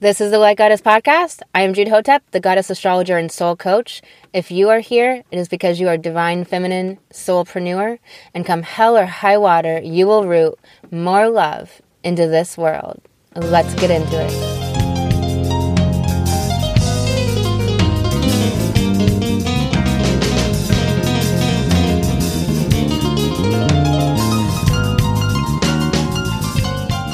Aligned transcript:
This 0.00 0.22
is 0.22 0.30
the 0.30 0.38
Light 0.38 0.56
Goddess 0.56 0.80
Podcast. 0.80 1.42
I 1.54 1.60
am 1.60 1.74
Jude 1.74 1.88
Hotep, 1.88 2.22
the 2.30 2.40
goddess 2.40 2.70
astrologer 2.70 3.18
and 3.18 3.30
soul 3.30 3.54
coach. 3.54 4.00
If 4.32 4.50
you 4.50 4.70
are 4.70 4.78
here, 4.78 5.24
it 5.30 5.38
is 5.38 5.46
because 5.46 5.78
you 5.78 5.88
are 5.88 5.98
divine 5.98 6.46
feminine 6.46 6.96
soulpreneur, 7.12 7.98
and 8.32 8.46
come 8.46 8.62
hell 8.62 8.96
or 8.96 9.04
high 9.04 9.36
water, 9.36 9.78
you 9.78 10.06
will 10.06 10.26
root 10.26 10.58
more 10.90 11.28
love 11.28 11.82
into 12.02 12.26
this 12.26 12.56
world. 12.56 13.02
Let's 13.36 13.74
get 13.74 13.90
into 13.90 14.24
it. 14.24 14.59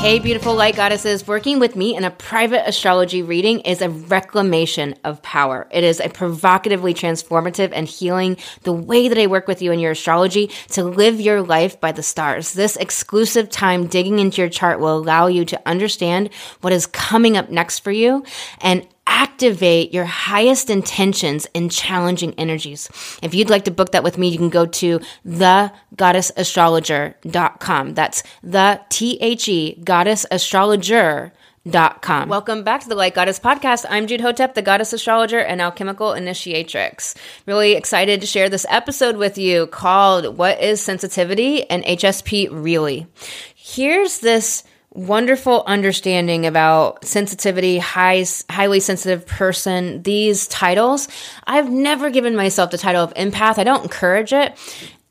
Hey, 0.07 0.21
beautiful 0.21 0.55
light 0.55 0.77
goddesses. 0.77 1.27
Working 1.27 1.59
with 1.59 1.75
me 1.75 1.97
in 1.97 2.05
a 2.05 2.13
private 2.13 2.69
astrology 2.69 3.23
reading 3.25 3.59
is 3.63 3.83
a 3.83 3.91
reclamation 3.91 4.95
of 5.03 5.21
power. 5.21 5.67
It 5.73 5.83
is 5.83 5.99
a 5.99 6.09
provocatively 6.09 6.95
transformative 6.95 7.73
and 7.73 7.89
healing 7.89 8.37
the 8.63 8.73
way 8.73 9.09
that 9.09 9.19
I 9.19 9.27
work 9.27 9.49
with 9.49 9.63
you 9.63 9.73
in 9.73 9.81
your 9.81 9.91
astrology 9.91 10.53
to 10.69 10.85
live 10.85 11.21
your 11.21 11.43
life 11.43 11.81
by 11.81 11.91
the 11.91 12.05
stars. 12.05 12.53
This 12.53 12.77
exclusive 12.77 13.51
time 13.51 13.89
digging 13.89 14.21
into 14.21 14.41
your 14.41 14.49
chart 14.49 14.79
will 14.79 14.97
allow 14.97 15.27
you 15.27 15.45
to 15.47 15.61
understand 15.67 16.33
what 16.61 16.73
is 16.73 16.87
coming 16.87 17.37
up 17.37 17.51
next 17.51 17.81
for 17.81 17.91
you 17.91 18.23
and 18.61 18.87
activate 19.17 19.93
your 19.95 20.05
highest 20.05 20.69
intentions 20.69 21.47
and 21.55 21.73
challenging 21.73 22.35
energies. 22.35 22.91
If 23.23 23.35
you'd 23.35 23.49
like 23.49 23.65
to 23.65 23.71
book 23.71 23.93
that 23.93 24.05
with 24.05 24.19
me, 24.19 24.29
you 24.29 24.37
can 24.37 24.51
go 24.51 24.67
to 24.67 25.01
thegoddessastrologer.com. 25.27 27.95
That's 27.95 28.23
the 28.43 28.83
T 28.91 29.17
H 29.23 29.49
E 29.49 29.81
goddess 29.83 30.27
astrologer. 30.31 31.33
Dot 31.69 32.01
com. 32.01 32.29
Welcome 32.29 32.63
back 32.63 32.83
to 32.83 32.89
the 32.89 32.95
Light 32.95 33.17
Goddess 33.17 33.41
Podcast. 33.41 33.87
I'm 33.91 34.07
Jude 34.07 34.21
Hotep, 34.21 34.55
the 34.55 34.63
goddess 34.63 34.93
astrologer 34.93 35.41
and 35.41 35.61
alchemical 35.61 36.13
initiatrix. 36.13 37.17
Really 37.45 37.73
excited 37.73 38.21
to 38.21 38.27
share 38.29 38.49
this 38.49 38.65
episode 38.69 39.17
with 39.17 39.37
you 39.37 39.67
called 39.67 40.39
What 40.39 40.63
is 40.63 40.81
Sensitivity 40.81 41.69
and 41.69 41.83
HSP 41.83 42.51
Really? 42.53 43.09
Here's 43.57 44.21
this 44.21 44.63
wonderful 44.97 45.63
understanding 45.67 46.47
about 46.47 47.05
sensitivity, 47.05 47.79
high, 47.79 48.25
highly 48.51 48.81
sensitive 48.81 49.27
person, 49.27 50.03
these 50.03 50.47
titles. 50.49 51.09
I've 51.47 51.71
never 51.71 52.11
given 52.11 52.35
myself 52.35 52.71
the 52.71 52.79
title 52.79 53.05
of 53.05 53.15
empath. 53.15 53.59
I 53.59 53.65
don't 53.65 53.85
encourage 53.85 54.33
it. 54.33 54.57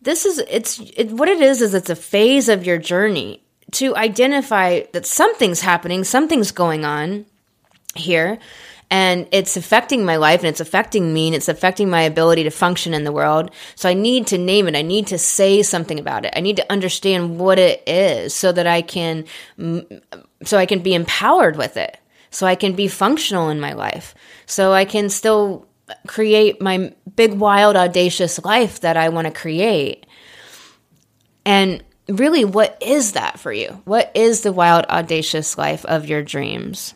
This 0.02 0.26
is, 0.26 0.40
it's, 0.50 0.80
it, 0.96 1.12
what 1.12 1.30
it 1.30 1.42
is, 1.42 1.62
is 1.62 1.74
it's 1.74 1.90
a 1.90 1.96
phase 1.96 2.50
of 2.50 2.66
your 2.66 2.78
journey 2.78 3.44
to 3.74 3.96
identify 3.96 4.84
that 4.94 5.06
something's 5.06 5.62
happening, 5.62 6.04
something's 6.04 6.52
going 6.52 6.86
on 6.86 7.26
here 7.96 8.40
and 8.90 9.28
it's 9.32 9.58
affecting 9.58 10.06
my 10.06 10.18
life 10.18 10.42
and 10.42 10.48
it's 10.48 10.60
affecting 10.60 11.14
me 11.14 11.28
and 11.28 11.36
it's 11.36 11.48
affecting 11.48 11.90
my 11.90 12.02
ability 12.02 12.44
to 12.44 12.52
function 12.52 12.94
in 12.94 13.04
the 13.04 13.12
world. 13.12 13.52
So 13.76 13.90
I 13.90 13.94
need 13.94 14.28
to 14.28 14.38
name 14.38 14.68
it. 14.68 14.76
I 14.76 14.84
need 14.84 15.08
to 15.08 15.18
say 15.18 15.64
something 15.64 16.00
about 16.00 16.26
it. 16.26 16.34
I 16.36 16.42
need 16.42 16.58
to 16.58 16.72
understand 16.72 17.40
what 17.40 17.58
it 17.58 17.84
is 17.88 18.34
so 18.34 18.52
that 18.52 18.68
I 18.68 18.82
can, 18.82 19.26
so 20.44 20.58
I 20.58 20.66
can 20.66 20.80
be 20.80 20.94
empowered 20.94 21.56
with 21.56 21.78
it. 21.78 21.98
So 22.30 22.46
I 22.46 22.56
can 22.56 22.74
be 22.74 22.88
functional 22.88 23.50
in 23.50 23.60
my 23.60 23.74
life. 23.74 24.14
So 24.46 24.74
I 24.74 24.86
can 24.86 25.10
still 25.10 25.68
create 26.06 26.62
my 26.62 26.94
big, 27.16 27.34
wild, 27.34 27.76
audacious 27.76 28.44
life 28.44 28.82
that 28.82 28.98
I 28.98 29.10
want 29.10 29.26
to 29.26 29.32
create. 29.32 30.06
And 31.46 31.84
really, 32.10 32.44
what 32.44 32.78
is 32.82 33.14
that 33.14 33.40
for 33.40 33.54
you? 33.54 33.82
What 33.86 34.12
is 34.16 34.42
the 34.42 34.52
wild, 34.52 34.86
audacious 34.86 35.58
life 35.58 35.86
of 35.86 36.08
your 36.08 36.24
dreams? 36.24 36.94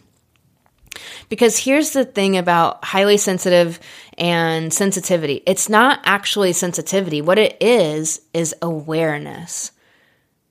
Because 1.29 1.57
here's 1.57 1.91
the 1.91 2.05
thing 2.05 2.37
about 2.37 2.83
highly 2.83 3.17
sensitive 3.17 3.79
and 4.17 4.73
sensitivity 4.73 5.41
it's 5.45 5.69
not 5.69 5.99
actually 6.03 6.53
sensitivity. 6.53 7.21
What 7.21 7.39
it 7.39 7.57
is, 7.61 8.21
is 8.33 8.55
awareness. 8.61 9.71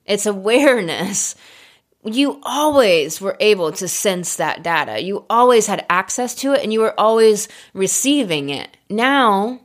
It's 0.05 0.25
awareness. 0.25 1.35
You 2.03 2.39
always 2.43 3.19
were 3.19 3.37
able 3.39 3.71
to 3.73 3.87
sense 3.87 4.37
that 4.37 4.63
data. 4.63 5.01
You 5.01 5.25
always 5.29 5.67
had 5.67 5.85
access 5.89 6.33
to 6.35 6.53
it 6.53 6.63
and 6.63 6.71
you 6.71 6.79
were 6.79 6.97
always 6.97 7.47
receiving 7.73 8.49
it. 8.49 8.75
Now, 8.89 9.59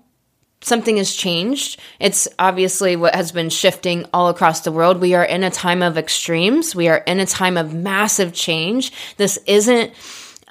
something 0.65 0.97
has 0.97 1.15
changed. 1.15 1.79
It's 2.01 2.27
obviously 2.39 2.97
what 2.97 3.15
has 3.15 3.33
been 3.33 3.51
shifting 3.51 4.07
all 4.13 4.29
across 4.29 4.61
the 4.61 4.73
world. 4.73 5.01
We 5.01 5.15
are 5.15 5.25
in 5.25 5.45
a 5.45 5.51
time 5.51 5.83
of 5.83 5.97
extremes. 5.97 6.75
We 6.75 6.89
are 6.89 6.99
in 6.99 7.21
a 7.21 7.27
time 7.27 7.57
of 7.57 7.75
massive 7.75 8.33
change. 8.33 8.93
This 9.17 9.39
isn't 9.47 9.93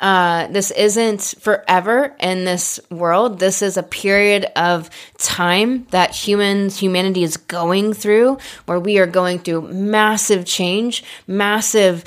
uh, 0.03 0.47
this 0.47 0.69
isn't 0.71 1.33
forever 1.39 2.13
in 2.19 2.43
this 2.43 2.77
world. 2.91 3.39
This 3.39 3.61
is 3.61 3.77
a 3.77 3.83
period 3.83 4.45
of 4.57 4.89
time 5.17 5.87
that 5.91 6.13
humans, 6.13 6.77
humanity 6.77 7.23
is 7.23 7.37
going 7.37 7.93
through, 7.93 8.37
where 8.65 8.81
we 8.81 8.97
are 8.97 9.07
going 9.07 9.39
through 9.39 9.61
massive 9.69 10.45
change, 10.45 11.05
massive 11.25 12.03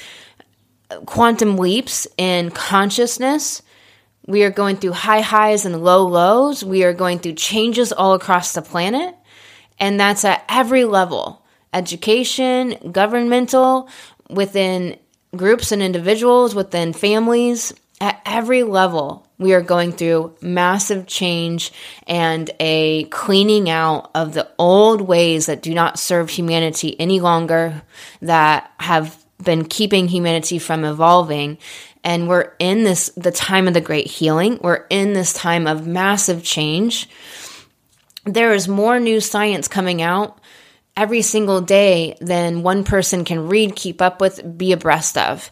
quantum 1.07 1.57
leaps 1.57 2.07
in 2.19 2.51
consciousness. 2.51 3.62
We 4.27 4.43
are 4.43 4.51
going 4.51 4.77
through 4.77 4.93
high 4.93 5.23
highs 5.23 5.65
and 5.65 5.83
low 5.83 6.07
lows. 6.07 6.63
We 6.63 6.84
are 6.84 6.93
going 6.93 7.21
through 7.21 7.37
changes 7.37 7.93
all 7.93 8.13
across 8.13 8.53
the 8.53 8.61
planet. 8.61 9.15
And 9.78 9.99
that's 9.99 10.23
at 10.27 10.45
every 10.51 10.84
level 10.84 11.43
education, 11.73 12.93
governmental, 12.93 13.89
within 14.28 14.99
groups 15.34 15.73
and 15.73 15.83
individuals, 15.83 16.55
within 16.55 16.93
families, 16.93 17.73
at 18.01 18.21
every 18.27 18.62
level, 18.62 19.27
we 19.39 19.55
are 19.55 19.62
going 19.62 19.93
through 19.93 20.37
massive 20.41 21.07
change 21.07 21.73
and 22.07 22.51
a 22.61 23.05
cleaning 23.05 23.71
out 23.71 24.11
of 24.15 24.34
the 24.34 24.49
old 24.59 25.01
ways 25.01 25.47
that 25.47 25.62
do 25.62 25.73
not 25.73 25.99
serve 25.99 26.29
humanity 26.29 26.99
any 27.01 27.21
longer, 27.21 27.83
that 28.21 28.71
have 28.79 29.17
been 29.43 29.65
keeping 29.65 30.09
humanity 30.09 30.59
from 30.59 30.84
evolving. 30.84 31.59
And 32.05 32.29
we're 32.29 32.53
in 32.59 32.84
this, 32.84 33.11
the 33.17 33.33
time 33.33 33.67
of 33.67 33.75
the 33.75 33.81
great 33.81 34.07
healing. 34.07 34.59
We're 34.63 34.87
in 34.91 35.13
this 35.13 35.33
time 35.33 35.67
of 35.67 35.87
massive 35.87 36.43
change. 36.45 37.09
There 38.25 38.53
is 38.53 38.69
more 38.69 39.01
new 39.01 39.21
science 39.21 39.69
coming 39.69 40.03
out 40.03 40.39
every 40.97 41.23
single 41.23 41.61
day 41.61 42.17
than 42.21 42.63
one 42.63 42.84
person 42.84 43.25
can 43.25 43.49
read, 43.49 43.77
keep 43.77 44.01
up 44.01 44.21
with, 44.21 44.57
be 44.57 44.73
abreast 44.73 45.19
of. 45.19 45.51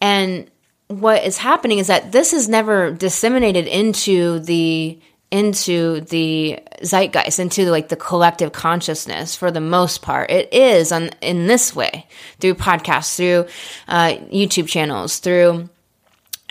And 0.00 0.50
what 0.90 1.24
is 1.24 1.38
happening 1.38 1.78
is 1.78 1.86
that 1.86 2.10
this 2.10 2.32
is 2.32 2.48
never 2.48 2.90
disseminated 2.90 3.66
into 3.68 4.40
the 4.40 4.98
into 5.30 6.00
the 6.00 6.58
zeitgeist 6.82 7.38
into 7.38 7.70
like 7.70 7.88
the 7.88 7.96
collective 7.96 8.50
consciousness 8.50 9.36
for 9.36 9.52
the 9.52 9.60
most 9.60 10.02
part. 10.02 10.28
It 10.30 10.52
is 10.52 10.90
on 10.90 11.10
in 11.20 11.46
this 11.46 11.76
way 11.76 12.08
through 12.40 12.54
podcasts 12.56 13.14
through 13.16 13.46
uh, 13.86 14.14
youtube 14.32 14.66
channels 14.66 15.20
through 15.20 15.68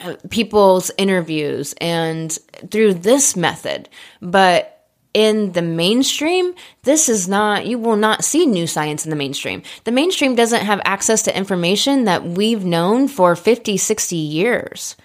uh, 0.02 0.16
people's 0.30 0.92
interviews 0.98 1.76
and 1.82 2.32
through 2.72 2.94
this 2.94 3.36
method. 3.36 3.90
But 4.22 4.79
in 5.14 5.54
the 5.54 5.62
mainstream, 5.62 6.54
this 6.84 7.10
is 7.10 7.28
not, 7.28 7.66
you 7.66 7.80
will 7.80 7.96
not 7.96 8.24
see 8.24 8.46
new 8.46 8.68
science 8.68 9.06
in 9.06 9.10
the 9.10 9.16
mainstream. 9.16 9.64
The 9.84 9.92
mainstream 9.92 10.36
doesn't 10.36 10.66
have 10.66 10.82
access 10.86 11.24
to 11.24 11.36
information 11.36 12.06
that 12.06 12.24
we've 12.24 12.64
known 12.64 13.08
for 13.08 13.36
50, 13.36 13.78
60 13.78 14.16
years 14.16 14.96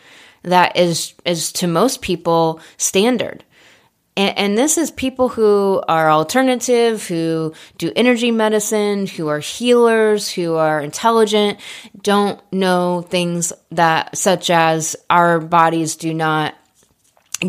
that 0.43 0.77
is, 0.77 1.15
is 1.25 1.53
to 1.53 1.67
most 1.67 2.03
people 2.03 2.61
standard. 2.77 3.45
And, 4.17 4.39
and, 4.39 4.59
this 4.59 4.79
is 4.79 4.93
people 4.93 5.29
who 5.29 5.83
are 5.89 6.09
alternative, 6.09 7.05
who 7.09 7.53
do 7.79 7.91
energy 7.97 8.31
medicine, 8.31 9.09
who 9.09 9.27
are 9.27 9.41
healers, 9.41 10.31
who 10.31 10.55
are 10.55 10.81
intelligent, 10.81 11.59
don't 12.01 12.41
know 12.53 13.03
things 13.03 13.53
that, 13.73 14.17
such 14.17 14.51
as 14.51 14.95
our 15.11 15.41
bodies 15.41 15.97
do 15.97 16.15
not 16.15 16.55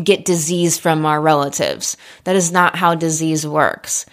get 0.04 0.24
disease 0.24 0.78
from 0.78 1.06
our 1.06 1.20
relatives. 1.20 1.96
That 2.24 2.36
is 2.36 2.52
not 2.52 2.76
how 2.76 2.94
disease 2.94 3.46
works. 3.46 4.06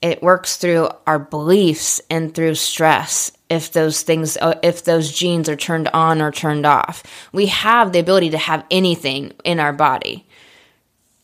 It 0.00 0.22
works 0.22 0.56
through 0.56 0.90
our 1.06 1.18
beliefs 1.18 2.00
and 2.08 2.34
through 2.34 2.54
stress. 2.54 3.32
If 3.50 3.72
those 3.72 4.02
things, 4.02 4.36
uh, 4.36 4.58
if 4.62 4.84
those 4.84 5.12
genes 5.12 5.48
are 5.48 5.56
turned 5.56 5.88
on 5.88 6.20
or 6.20 6.30
turned 6.30 6.66
off, 6.66 7.02
we 7.32 7.46
have 7.46 7.92
the 7.92 7.98
ability 7.98 8.30
to 8.30 8.38
have 8.38 8.64
anything 8.70 9.32
in 9.44 9.58
our 9.58 9.72
body. 9.72 10.26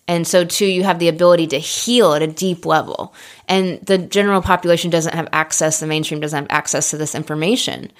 And 0.07 0.27
so, 0.27 0.45
too, 0.45 0.67
you 0.67 0.83
have 0.83 0.99
the 0.99 1.09
ability 1.09 1.47
to 1.49 1.59
heal 1.59 2.13
at 2.13 2.23
a 2.23 2.27
deep 2.27 2.67
level. 2.67 3.15
And 3.49 3.81
the 3.81 3.99
general 3.99 4.43
population 4.43 4.91
doesn't 4.91 5.15
have 5.15 5.29
access, 5.33 5.81
the 5.81 5.87
mainstream 5.87 6.21
doesn't 6.21 6.45
have 6.45 6.51
access 6.51 6.91
to 6.91 6.97
this 6.97 7.15
information, 7.15 7.91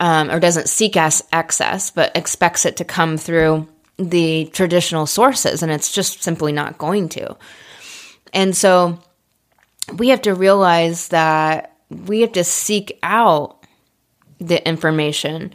um, 0.00 0.30
or 0.30 0.40
doesn't 0.40 0.68
seek 0.68 0.96
access, 0.96 1.90
but 1.90 2.16
expects 2.16 2.64
it 2.64 2.76
to 2.78 2.84
come 2.84 3.16
through 3.16 3.68
the 3.96 4.46
traditional 4.52 5.06
sources, 5.06 5.62
and 5.62 5.70
it's 5.70 5.92
just 5.92 6.22
simply 6.22 6.52
not 6.52 6.78
going 6.78 7.08
to. 7.10 7.36
And 8.32 8.56
so 8.56 8.98
we 9.96 10.08
have 10.08 10.22
to 10.22 10.34
realize 10.34 11.08
that 11.08 11.76
we 11.88 12.22
have 12.22 12.32
to 12.32 12.44
seek 12.44 12.98
out 13.02 13.64
the 14.38 14.66
information 14.66 15.52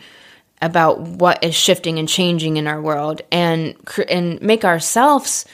about 0.62 1.00
what 1.00 1.44
is 1.44 1.56
shifting 1.56 2.00
and 2.00 2.08
changing 2.08 2.58
in 2.58 2.68
our 2.68 2.82
world 2.82 3.22
and 3.32 3.76
and 4.10 4.42
make 4.42 4.66
ourselves 4.66 5.46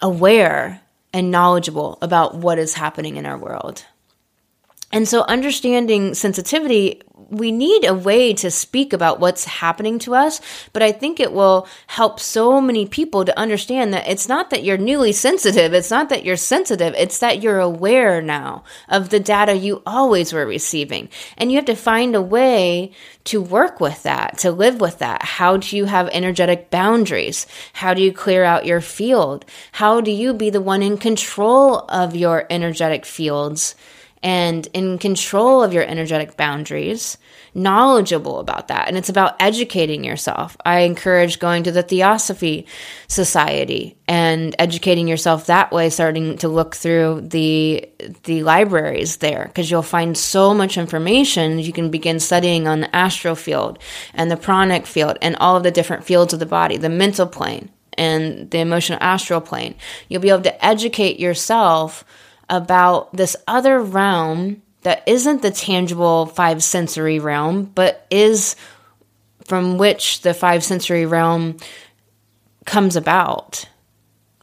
aware 0.00 0.80
and 1.12 1.30
knowledgeable 1.30 1.98
about 2.02 2.34
what 2.34 2.58
is 2.58 2.74
happening 2.74 3.16
in 3.16 3.26
our 3.26 3.38
world. 3.38 3.84
And 4.92 5.08
so 5.08 5.22
understanding 5.22 6.14
sensitivity 6.14 7.02
we 7.32 7.50
need 7.50 7.86
a 7.86 7.94
way 7.94 8.34
to 8.34 8.50
speak 8.50 8.92
about 8.92 9.18
what's 9.18 9.46
happening 9.46 9.98
to 10.00 10.14
us, 10.14 10.40
but 10.74 10.82
I 10.82 10.92
think 10.92 11.18
it 11.18 11.32
will 11.32 11.66
help 11.86 12.20
so 12.20 12.60
many 12.60 12.84
people 12.84 13.24
to 13.24 13.38
understand 13.38 13.94
that 13.94 14.06
it's 14.06 14.28
not 14.28 14.50
that 14.50 14.62
you're 14.62 14.76
newly 14.76 15.12
sensitive, 15.12 15.72
it's 15.72 15.90
not 15.90 16.10
that 16.10 16.24
you're 16.24 16.36
sensitive, 16.36 16.94
it's 16.96 17.20
that 17.20 17.42
you're 17.42 17.58
aware 17.58 18.20
now 18.20 18.64
of 18.88 19.08
the 19.08 19.18
data 19.18 19.54
you 19.54 19.82
always 19.86 20.32
were 20.32 20.44
receiving. 20.44 21.08
And 21.38 21.50
you 21.50 21.56
have 21.56 21.64
to 21.66 21.74
find 21.74 22.14
a 22.14 22.20
way 22.20 22.92
to 23.24 23.40
work 23.40 23.80
with 23.80 24.02
that, 24.02 24.38
to 24.38 24.50
live 24.50 24.80
with 24.80 24.98
that. 24.98 25.22
How 25.22 25.56
do 25.56 25.74
you 25.74 25.86
have 25.86 26.10
energetic 26.12 26.70
boundaries? 26.70 27.46
How 27.72 27.94
do 27.94 28.02
you 28.02 28.12
clear 28.12 28.44
out 28.44 28.66
your 28.66 28.82
field? 28.82 29.46
How 29.72 30.02
do 30.02 30.10
you 30.10 30.34
be 30.34 30.50
the 30.50 30.60
one 30.60 30.82
in 30.82 30.98
control 30.98 31.78
of 31.88 32.14
your 32.14 32.46
energetic 32.50 33.06
fields? 33.06 33.74
And 34.22 34.66
in 34.72 34.98
control 34.98 35.62
of 35.62 35.72
your 35.72 35.84
energetic 35.84 36.36
boundaries, 36.36 37.18
knowledgeable 37.54 38.38
about 38.38 38.68
that. 38.68 38.88
And 38.88 38.96
it's 38.96 39.08
about 39.08 39.34
educating 39.40 40.04
yourself. 40.04 40.56
I 40.64 40.80
encourage 40.80 41.38
going 41.38 41.64
to 41.64 41.72
the 41.72 41.82
Theosophy 41.82 42.66
Society 43.08 43.96
and 44.06 44.54
educating 44.58 45.08
yourself 45.08 45.46
that 45.46 45.72
way, 45.72 45.90
starting 45.90 46.38
to 46.38 46.48
look 46.48 46.76
through 46.76 47.22
the 47.22 47.88
the 48.24 48.42
libraries 48.42 49.18
there, 49.18 49.44
because 49.46 49.70
you'll 49.70 49.82
find 49.82 50.16
so 50.16 50.54
much 50.54 50.78
information. 50.78 51.58
You 51.58 51.72
can 51.72 51.90
begin 51.90 52.20
studying 52.20 52.68
on 52.68 52.80
the 52.80 52.94
astral 52.94 53.34
field 53.34 53.78
and 54.14 54.30
the 54.30 54.36
pranic 54.36 54.86
field 54.86 55.18
and 55.20 55.36
all 55.36 55.56
of 55.56 55.62
the 55.62 55.70
different 55.70 56.04
fields 56.04 56.32
of 56.32 56.40
the 56.40 56.46
body, 56.46 56.76
the 56.76 56.88
mental 56.88 57.26
plane 57.26 57.70
and 57.98 58.50
the 58.50 58.58
emotional 58.58 58.98
astral 59.02 59.40
plane. 59.40 59.74
You'll 60.08 60.22
be 60.22 60.30
able 60.30 60.42
to 60.42 60.64
educate 60.64 61.20
yourself 61.20 62.04
about 62.48 63.14
this 63.16 63.36
other 63.46 63.80
realm 63.80 64.62
that 64.82 65.02
isn't 65.06 65.42
the 65.42 65.50
tangible 65.50 66.26
five 66.26 66.62
sensory 66.62 67.18
realm, 67.18 67.64
but 67.64 68.06
is 68.10 68.56
from 69.44 69.78
which 69.78 70.22
the 70.22 70.34
five 70.34 70.62
sensory 70.64 71.06
realm 71.06 71.56
comes 72.64 72.96
about. 72.96 73.64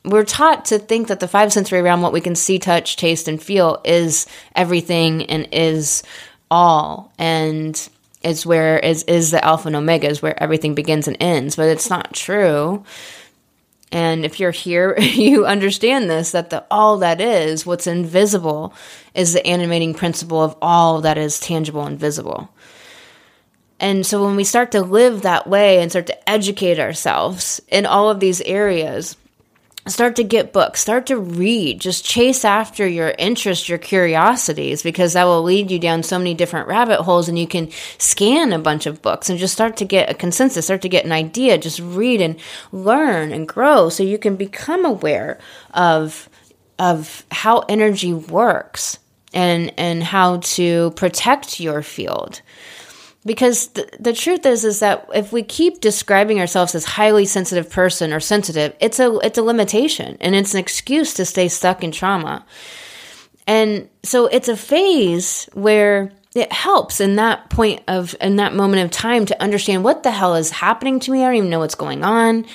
We're 0.06 0.26
taught 0.26 0.66
to 0.66 0.80
think 0.80 1.10
that 1.10 1.20
the 1.20 1.28
five 1.28 1.52
sensory 1.52 1.82
realm, 1.82 2.02
what 2.02 2.14
we 2.14 2.22
can 2.22 2.36
see, 2.36 2.58
touch, 2.58 2.96
taste, 2.96 3.28
and 3.28 3.42
feel, 3.42 3.82
is 3.84 4.28
everything 4.56 5.24
and 5.26 5.48
is 5.52 6.04
all. 6.50 7.12
And 7.18 7.90
it's 8.24 8.46
where 8.46 8.80
is 8.80 9.04
is 9.04 9.32
the 9.32 9.44
alpha 9.44 9.68
and 9.68 9.76
omega, 9.76 10.08
is 10.08 10.22
where 10.22 10.42
everything 10.42 10.74
begins 10.74 11.08
and 11.08 11.18
ends. 11.20 11.56
But 11.56 11.70
it's 11.70 11.90
not 11.90 12.14
true. 12.14 12.84
And 13.92 14.24
if 14.24 14.40
you're 14.40 14.52
here, 14.52 14.98
you 15.00 15.46
understand 15.46 16.10
this 16.10 16.32
that 16.32 16.50
the 16.50 16.66
all 16.70 16.98
that 16.98 17.22
is, 17.22 17.66
what's 17.66 17.88
invisible, 17.88 18.74
is 19.14 19.34
the 19.34 19.46
animating 19.46 19.94
principle 19.94 20.44
of 20.44 20.56
all 20.62 21.02
that 21.02 21.18
is 21.18 21.40
tangible 21.40 21.84
and 21.84 22.00
visible. 22.00 22.50
And 23.80 24.06
so 24.06 24.24
when 24.24 24.36
we 24.36 24.44
start 24.44 24.72
to 24.72 24.82
live 24.82 25.22
that 25.22 25.48
way 25.48 25.82
and 25.82 25.90
start 25.90 26.08
to 26.08 26.30
educate 26.30 26.80
ourselves 26.80 27.62
in 27.70 27.86
all 27.86 28.10
of 28.10 28.20
these 28.20 28.42
areas, 28.42 29.16
start 29.90 30.16
to 30.18 30.24
get 30.24 30.54
books, 30.54 30.82
start 30.82 31.08
to 31.08 31.18
read, 31.18 31.82
just 31.82 32.06
chase 32.06 32.46
after 32.46 32.88
your 32.88 33.14
interest, 33.18 33.70
your 33.70 33.78
curiosities, 33.78 34.84
because 34.84 35.14
that 35.14 35.26
will 35.26 35.44
lead 35.44 35.72
you 35.72 35.80
down 35.80 36.04
so 36.04 36.18
many 36.18 36.34
different 36.34 36.68
rabbit 36.68 37.02
holes 37.02 37.30
and 37.30 37.38
you 37.38 37.48
can 37.48 37.70
scan 37.98 38.54
a 38.54 38.60
bunch 38.60 38.86
of 38.86 39.02
books 39.02 39.30
and 39.30 39.40
just 39.40 39.54
start 39.54 39.78
to 39.78 39.86
get 39.86 40.10
a 40.10 40.14
consensus, 40.14 40.66
start 40.66 40.82
to 40.82 40.90
get 40.90 41.06
an 41.06 41.12
idea, 41.12 41.58
just 41.58 41.80
read 41.80 42.22
and 42.22 42.40
learn 42.72 43.32
and 43.32 43.48
grow 43.48 43.90
so 43.90 44.04
you 44.04 44.18
can 44.18 44.36
become 44.36 44.86
aware 44.86 45.40
of 45.74 46.30
of 46.78 47.26
how 47.30 47.60
energy 47.68 48.14
works 48.14 49.00
and 49.34 49.74
and 49.78 50.04
how 50.04 50.38
to 50.38 50.92
protect 50.92 51.60
your 51.60 51.82
field 51.82 52.42
because 53.26 53.68
the, 53.70 53.90
the 54.00 54.14
truth 54.14 54.46
is 54.46 54.64
is 54.64 54.80
that 54.80 55.08
if 55.14 55.32
we 55.32 55.44
keep 55.44 55.82
describing 55.82 56.40
ourselves 56.40 56.74
as 56.76 56.86
highly 56.86 57.26
sensitive 57.26 57.70
person 57.70 58.14
or 58.14 58.20
sensitive 58.20 58.76
it's 58.80 59.00
a 59.00 59.18
it's 59.20 59.38
a 59.38 59.44
limitation 59.44 60.18
and 60.22 60.36
it's 60.36 60.54
an 60.54 60.60
excuse 60.60 61.14
to 61.16 61.26
stay 61.26 61.48
stuck 61.48 61.84
in 61.84 61.92
trauma. 61.92 62.46
And 63.46 63.90
so 64.04 64.28
it's 64.28 64.48
a 64.48 64.56
phase 64.56 65.50
where 65.54 66.12
it 66.36 66.52
helps 66.54 67.02
in 67.02 67.16
that 67.16 67.50
point 67.50 67.82
of 67.88 68.16
in 68.22 68.36
that 68.36 68.54
moment 68.54 68.84
of 68.84 68.92
time 68.92 69.26
to 69.26 69.42
understand 69.42 69.84
what 69.84 70.04
the 70.04 70.12
hell 70.12 70.36
is 70.36 70.52
happening 70.52 71.00
to 71.02 71.12
me. 71.12 71.24
I 71.24 71.28
don't 71.28 71.36
even 71.36 71.50
know 71.50 71.60
what's 71.60 71.76
going 71.76 72.04
on 72.04 72.46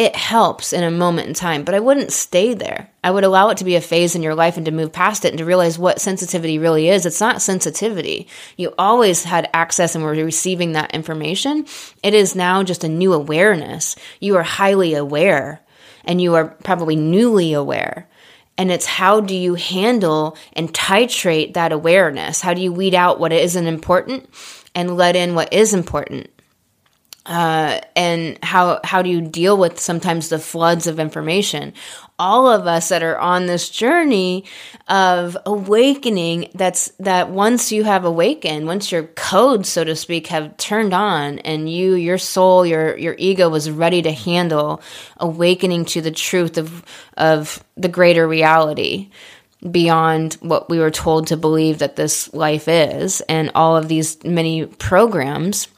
it 0.00 0.16
helps 0.16 0.72
in 0.72 0.82
a 0.82 0.90
moment 0.90 1.28
in 1.28 1.34
time, 1.34 1.62
but 1.62 1.74
I 1.74 1.80
wouldn't 1.80 2.10
stay 2.10 2.54
there. 2.54 2.88
I 3.04 3.10
would 3.10 3.22
allow 3.22 3.50
it 3.50 3.58
to 3.58 3.66
be 3.66 3.76
a 3.76 3.82
phase 3.82 4.14
in 4.14 4.22
your 4.22 4.34
life 4.34 4.56
and 4.56 4.64
to 4.64 4.72
move 4.72 4.94
past 4.94 5.26
it 5.26 5.28
and 5.28 5.36
to 5.36 5.44
realize 5.44 5.78
what 5.78 6.00
sensitivity 6.00 6.58
really 6.58 6.88
is. 6.88 7.04
It's 7.04 7.20
not 7.20 7.42
sensitivity. 7.42 8.26
You 8.56 8.72
always 8.78 9.24
had 9.24 9.50
access 9.52 9.94
and 9.94 10.02
were 10.02 10.12
receiving 10.12 10.72
that 10.72 10.94
information. 10.94 11.66
It 12.02 12.14
is 12.14 12.34
now 12.34 12.62
just 12.62 12.82
a 12.82 12.88
new 12.88 13.12
awareness. 13.12 13.94
You 14.20 14.38
are 14.38 14.42
highly 14.42 14.94
aware 14.94 15.60
and 16.06 16.18
you 16.18 16.34
are 16.34 16.46
probably 16.64 16.96
newly 16.96 17.52
aware. 17.52 18.08
And 18.56 18.72
it's 18.72 18.86
how 18.86 19.20
do 19.20 19.36
you 19.36 19.54
handle 19.54 20.34
and 20.54 20.72
titrate 20.72 21.52
that 21.52 21.72
awareness? 21.72 22.40
How 22.40 22.54
do 22.54 22.62
you 22.62 22.72
weed 22.72 22.94
out 22.94 23.20
what 23.20 23.34
isn't 23.34 23.66
important 23.66 24.30
and 24.74 24.96
let 24.96 25.14
in 25.14 25.34
what 25.34 25.52
is 25.52 25.74
important? 25.74 26.30
Uh, 27.26 27.80
and 27.94 28.38
how 28.42 28.80
how 28.82 29.02
do 29.02 29.10
you 29.10 29.20
deal 29.20 29.56
with 29.56 29.78
sometimes 29.78 30.30
the 30.30 30.38
floods 30.38 30.86
of 30.86 30.98
information? 30.98 31.74
All 32.18 32.48
of 32.48 32.66
us 32.66 32.88
that 32.88 33.02
are 33.02 33.18
on 33.18 33.46
this 33.46 33.68
journey 33.68 34.44
of 34.88 35.36
awakening 35.44 36.50
that's 36.54 36.88
that 36.98 37.30
once 37.30 37.72
you 37.72 37.84
have 37.84 38.04
awakened 38.04 38.66
once 38.66 38.90
your 38.90 39.04
codes 39.04 39.68
so 39.68 39.84
to 39.84 39.94
speak 39.94 40.26
have 40.26 40.56
turned 40.56 40.92
on 40.92 41.38
and 41.40 41.70
you 41.70 41.94
your 41.94 42.18
soul 42.18 42.66
your 42.66 42.98
your 42.98 43.14
ego 43.18 43.48
was 43.48 43.70
ready 43.70 44.02
to 44.02 44.10
handle 44.10 44.82
awakening 45.18 45.84
to 45.84 46.00
the 46.00 46.10
truth 46.10 46.58
of 46.58 46.84
of 47.16 47.62
the 47.76 47.88
greater 47.88 48.26
reality 48.26 49.08
beyond 49.70 50.34
what 50.40 50.68
we 50.68 50.78
were 50.78 50.90
told 50.90 51.28
to 51.28 51.36
believe 51.36 51.78
that 51.78 51.96
this 51.96 52.32
life 52.34 52.66
is 52.66 53.20
and 53.22 53.50
all 53.54 53.76
of 53.76 53.88
these 53.88 54.22
many 54.24 54.66
programs 54.66 55.68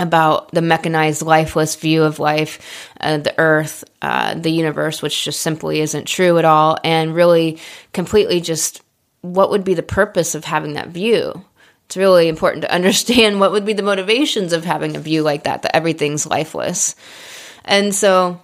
about 0.00 0.50
the 0.52 0.62
mechanized, 0.62 1.22
lifeless 1.22 1.76
view 1.76 2.02
of 2.02 2.18
life, 2.18 2.58
uh, 3.00 3.18
the 3.18 3.38
earth, 3.38 3.84
uh, 4.02 4.34
the 4.34 4.50
universe, 4.50 5.02
which 5.02 5.24
just 5.24 5.40
simply 5.40 5.80
isn't 5.80 6.06
true 6.06 6.38
at 6.38 6.44
all, 6.44 6.78
and 6.82 7.14
really 7.14 7.58
completely 7.92 8.40
just 8.40 8.82
what 9.20 9.50
would 9.50 9.62
be 9.62 9.74
the 9.74 9.82
purpose 9.82 10.34
of 10.34 10.44
having 10.44 10.72
that 10.72 10.88
view? 10.88 11.44
It's 11.84 11.96
really 11.96 12.28
important 12.28 12.62
to 12.62 12.74
understand 12.74 13.38
what 13.38 13.52
would 13.52 13.66
be 13.66 13.74
the 13.74 13.82
motivations 13.82 14.52
of 14.52 14.64
having 14.64 14.96
a 14.96 15.00
view 15.00 15.22
like 15.22 15.44
that, 15.44 15.62
that 15.62 15.76
everything's 15.76 16.26
lifeless. 16.26 16.96
And 17.64 17.94
so, 17.94 18.40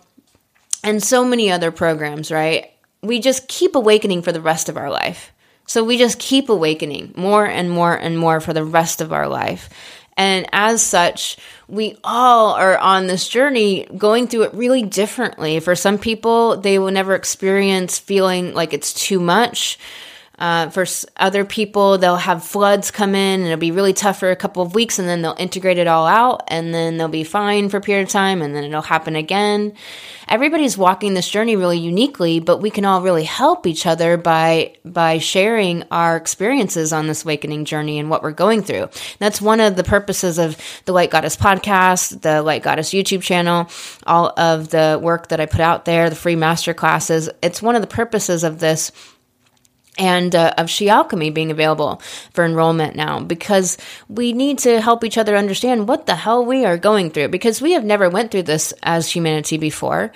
and 0.84 1.02
so 1.02 1.24
many 1.24 1.50
other 1.50 1.70
programs, 1.70 2.30
right? 2.30 2.70
We 3.02 3.18
just 3.18 3.48
keep 3.48 3.74
awakening 3.74 4.22
for 4.22 4.32
the 4.32 4.40
rest 4.42 4.68
of 4.68 4.76
our 4.76 4.90
life. 4.90 5.32
So 5.66 5.82
we 5.82 5.96
just 5.96 6.18
keep 6.18 6.48
awakening 6.48 7.14
more 7.16 7.44
and 7.44 7.70
more 7.70 7.94
and 7.94 8.18
more 8.18 8.40
for 8.40 8.52
the 8.52 8.64
rest 8.64 9.00
of 9.00 9.12
our 9.12 9.26
life. 9.26 9.68
And 10.16 10.46
as 10.52 10.82
such, 10.82 11.36
we 11.68 11.98
all 12.02 12.52
are 12.52 12.78
on 12.78 13.06
this 13.06 13.28
journey 13.28 13.86
going 13.96 14.28
through 14.28 14.44
it 14.44 14.54
really 14.54 14.82
differently. 14.82 15.60
For 15.60 15.74
some 15.74 15.98
people, 15.98 16.56
they 16.56 16.78
will 16.78 16.90
never 16.90 17.14
experience 17.14 17.98
feeling 17.98 18.54
like 18.54 18.72
it's 18.72 18.94
too 18.94 19.20
much. 19.20 19.78
Uh, 20.38 20.68
for 20.68 20.84
other 21.16 21.44
people, 21.44 21.96
they'll 21.96 22.16
have 22.16 22.44
floods 22.44 22.90
come 22.90 23.14
in 23.14 23.40
and 23.40 23.46
it'll 23.46 23.58
be 23.58 23.70
really 23.70 23.94
tough 23.94 24.18
for 24.18 24.30
a 24.30 24.36
couple 24.36 24.62
of 24.62 24.74
weeks 24.74 24.98
and 24.98 25.08
then 25.08 25.22
they'll 25.22 25.36
integrate 25.38 25.78
it 25.78 25.86
all 25.86 26.06
out 26.06 26.42
and 26.48 26.74
then 26.74 26.98
they'll 26.98 27.08
be 27.08 27.24
fine 27.24 27.68
for 27.68 27.78
a 27.78 27.80
period 27.80 28.02
of 28.02 28.08
time 28.10 28.42
and 28.42 28.54
then 28.54 28.64
it'll 28.64 28.82
happen 28.82 29.16
again. 29.16 29.72
Everybody's 30.28 30.76
walking 30.76 31.14
this 31.14 31.28
journey 31.28 31.56
really 31.56 31.78
uniquely, 31.78 32.40
but 32.40 32.60
we 32.60 32.70
can 32.70 32.84
all 32.84 33.00
really 33.00 33.24
help 33.24 33.66
each 33.66 33.86
other 33.86 34.16
by, 34.16 34.76
by 34.84 35.18
sharing 35.18 35.84
our 35.90 36.16
experiences 36.16 36.92
on 36.92 37.06
this 37.06 37.24
awakening 37.24 37.64
journey 37.64 37.98
and 37.98 38.10
what 38.10 38.22
we're 38.22 38.32
going 38.32 38.62
through. 38.62 38.88
That's 39.18 39.40
one 39.40 39.60
of 39.60 39.76
the 39.76 39.84
purposes 39.84 40.38
of 40.38 40.56
the 40.84 40.92
Light 40.92 41.10
Goddess 41.10 41.36
podcast, 41.36 42.20
the 42.22 42.42
Light 42.42 42.62
Goddess 42.62 42.90
YouTube 42.90 43.22
channel, 43.22 43.70
all 44.06 44.34
of 44.36 44.68
the 44.68 44.98
work 45.00 45.28
that 45.28 45.40
I 45.40 45.46
put 45.46 45.60
out 45.60 45.84
there, 45.84 46.10
the 46.10 46.16
free 46.16 46.36
master 46.36 46.74
classes. 46.74 47.30
It's 47.40 47.62
one 47.62 47.76
of 47.76 47.80
the 47.80 47.86
purposes 47.86 48.42
of 48.44 48.58
this 48.58 48.90
and 49.98 50.34
uh, 50.34 50.54
of 50.58 50.68
She 50.70 50.88
Alchemy 50.88 51.30
being 51.30 51.50
available 51.50 52.00
for 52.32 52.44
enrollment 52.44 52.96
now 52.96 53.20
because 53.20 53.78
we 54.08 54.32
need 54.32 54.58
to 54.60 54.80
help 54.80 55.04
each 55.04 55.18
other 55.18 55.36
understand 55.36 55.88
what 55.88 56.06
the 56.06 56.14
hell 56.14 56.44
we 56.44 56.64
are 56.64 56.76
going 56.76 57.10
through 57.10 57.28
because 57.28 57.62
we 57.62 57.72
have 57.72 57.84
never 57.84 58.08
went 58.08 58.30
through 58.30 58.44
this 58.44 58.72
as 58.82 59.10
humanity 59.10 59.58
before 59.58 60.12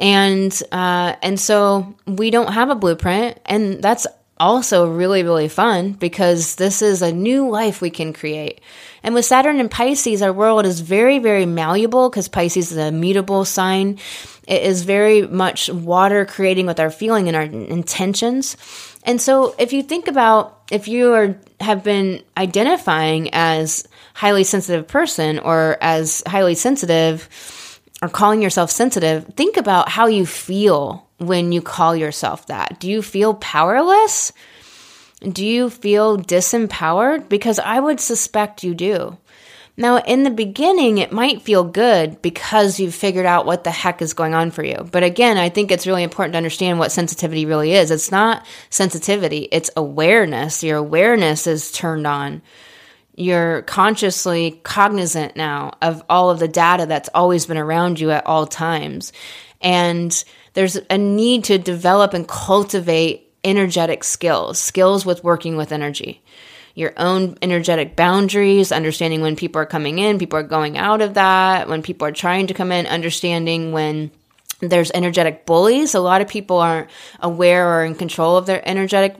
and 0.00 0.62
uh, 0.72 1.14
and 1.22 1.38
so 1.38 1.94
we 2.06 2.30
don't 2.30 2.52
have 2.52 2.70
a 2.70 2.74
blueprint 2.74 3.38
and 3.46 3.82
that's 3.82 4.06
also 4.42 4.90
really, 4.90 5.22
really 5.22 5.48
fun 5.48 5.92
because 5.92 6.56
this 6.56 6.82
is 6.82 7.00
a 7.00 7.12
new 7.12 7.48
life 7.48 7.80
we 7.80 7.90
can 7.90 8.12
create. 8.12 8.60
And 9.04 9.14
with 9.14 9.24
Saturn 9.24 9.60
and 9.60 9.70
Pisces, 9.70 10.20
our 10.20 10.32
world 10.32 10.66
is 10.66 10.80
very, 10.80 11.20
very 11.20 11.46
malleable 11.46 12.10
because 12.10 12.28
Pisces 12.28 12.72
is 12.72 12.78
a 12.78 12.90
mutable 12.90 13.44
sign. 13.44 13.98
It 14.48 14.62
is 14.62 14.82
very 14.82 15.22
much 15.22 15.70
water 15.70 16.26
creating 16.26 16.66
with 16.66 16.80
our 16.80 16.90
feeling 16.90 17.28
and 17.28 17.36
our 17.36 17.42
intentions. 17.42 18.56
And 19.04 19.20
so 19.20 19.54
if 19.58 19.72
you 19.72 19.82
think 19.82 20.06
about 20.06 20.62
if 20.70 20.88
you 20.88 21.12
are 21.12 21.36
have 21.60 21.84
been 21.84 22.22
identifying 22.36 23.30
as 23.32 23.86
highly 24.14 24.44
sensitive 24.44 24.88
person 24.88 25.38
or 25.38 25.76
as 25.80 26.22
highly 26.26 26.54
sensitive 26.54 27.28
or 28.00 28.08
calling 28.08 28.42
yourself 28.42 28.70
sensitive, 28.70 29.26
think 29.36 29.56
about 29.56 29.88
how 29.88 30.06
you 30.06 30.26
feel 30.26 31.08
when 31.18 31.52
you 31.52 31.62
call 31.62 31.94
yourself 31.94 32.46
that. 32.46 32.80
Do 32.80 32.90
you 32.90 33.02
feel 33.02 33.34
powerless? 33.34 34.32
Do 35.20 35.46
you 35.46 35.70
feel 35.70 36.18
disempowered? 36.18 37.28
Because 37.28 37.58
I 37.58 37.78
would 37.78 38.00
suspect 38.00 38.64
you 38.64 38.74
do. 38.74 39.18
Now, 39.76 39.98
in 39.98 40.22
the 40.22 40.30
beginning, 40.30 40.98
it 40.98 41.12
might 41.12 41.42
feel 41.42 41.64
good 41.64 42.20
because 42.20 42.78
you've 42.78 42.94
figured 42.94 43.24
out 43.24 43.46
what 43.46 43.64
the 43.64 43.70
heck 43.70 44.02
is 44.02 44.12
going 44.12 44.34
on 44.34 44.50
for 44.50 44.62
you. 44.62 44.86
But 44.90 45.02
again, 45.02 45.38
I 45.38 45.48
think 45.48 45.70
it's 45.70 45.86
really 45.86 46.02
important 46.02 46.34
to 46.34 46.36
understand 46.36 46.78
what 46.78 46.92
sensitivity 46.92 47.46
really 47.46 47.72
is. 47.72 47.90
It's 47.90 48.12
not 48.12 48.44
sensitivity, 48.68 49.48
it's 49.50 49.70
awareness. 49.76 50.62
Your 50.62 50.76
awareness 50.76 51.46
is 51.46 51.72
turned 51.72 52.06
on. 52.06 52.42
You're 53.14 53.62
consciously 53.62 54.60
cognizant 54.62 55.36
now 55.36 55.72
of 55.80 56.02
all 56.08 56.30
of 56.30 56.38
the 56.38 56.48
data 56.48 56.84
that's 56.86 57.10
always 57.14 57.46
been 57.46 57.58
around 57.58 57.98
you 57.98 58.10
at 58.10 58.26
all 58.26 58.46
times. 58.46 59.12
And 59.62 60.24
there's 60.52 60.76
a 60.90 60.98
need 60.98 61.44
to 61.44 61.56
develop 61.56 62.12
and 62.12 62.28
cultivate 62.28 63.32
energetic 63.44 64.04
skills, 64.04 64.58
skills 64.58 65.06
with 65.06 65.24
working 65.24 65.56
with 65.56 65.72
energy. 65.72 66.22
Your 66.74 66.92
own 66.96 67.36
energetic 67.42 67.96
boundaries, 67.96 68.72
understanding 68.72 69.20
when 69.20 69.36
people 69.36 69.60
are 69.60 69.66
coming 69.66 69.98
in, 69.98 70.18
people 70.18 70.38
are 70.38 70.42
going 70.42 70.78
out 70.78 71.02
of 71.02 71.14
that, 71.14 71.68
when 71.68 71.82
people 71.82 72.06
are 72.06 72.12
trying 72.12 72.46
to 72.46 72.54
come 72.54 72.72
in, 72.72 72.86
understanding 72.86 73.72
when 73.72 74.10
there's 74.60 74.90
energetic 74.94 75.44
bullies. 75.44 75.94
A 75.94 76.00
lot 76.00 76.22
of 76.22 76.28
people 76.28 76.58
aren't 76.58 76.88
aware 77.20 77.68
or 77.68 77.84
in 77.84 77.94
control 77.94 78.36
of 78.36 78.46
their 78.46 78.66
energetic 78.66 79.16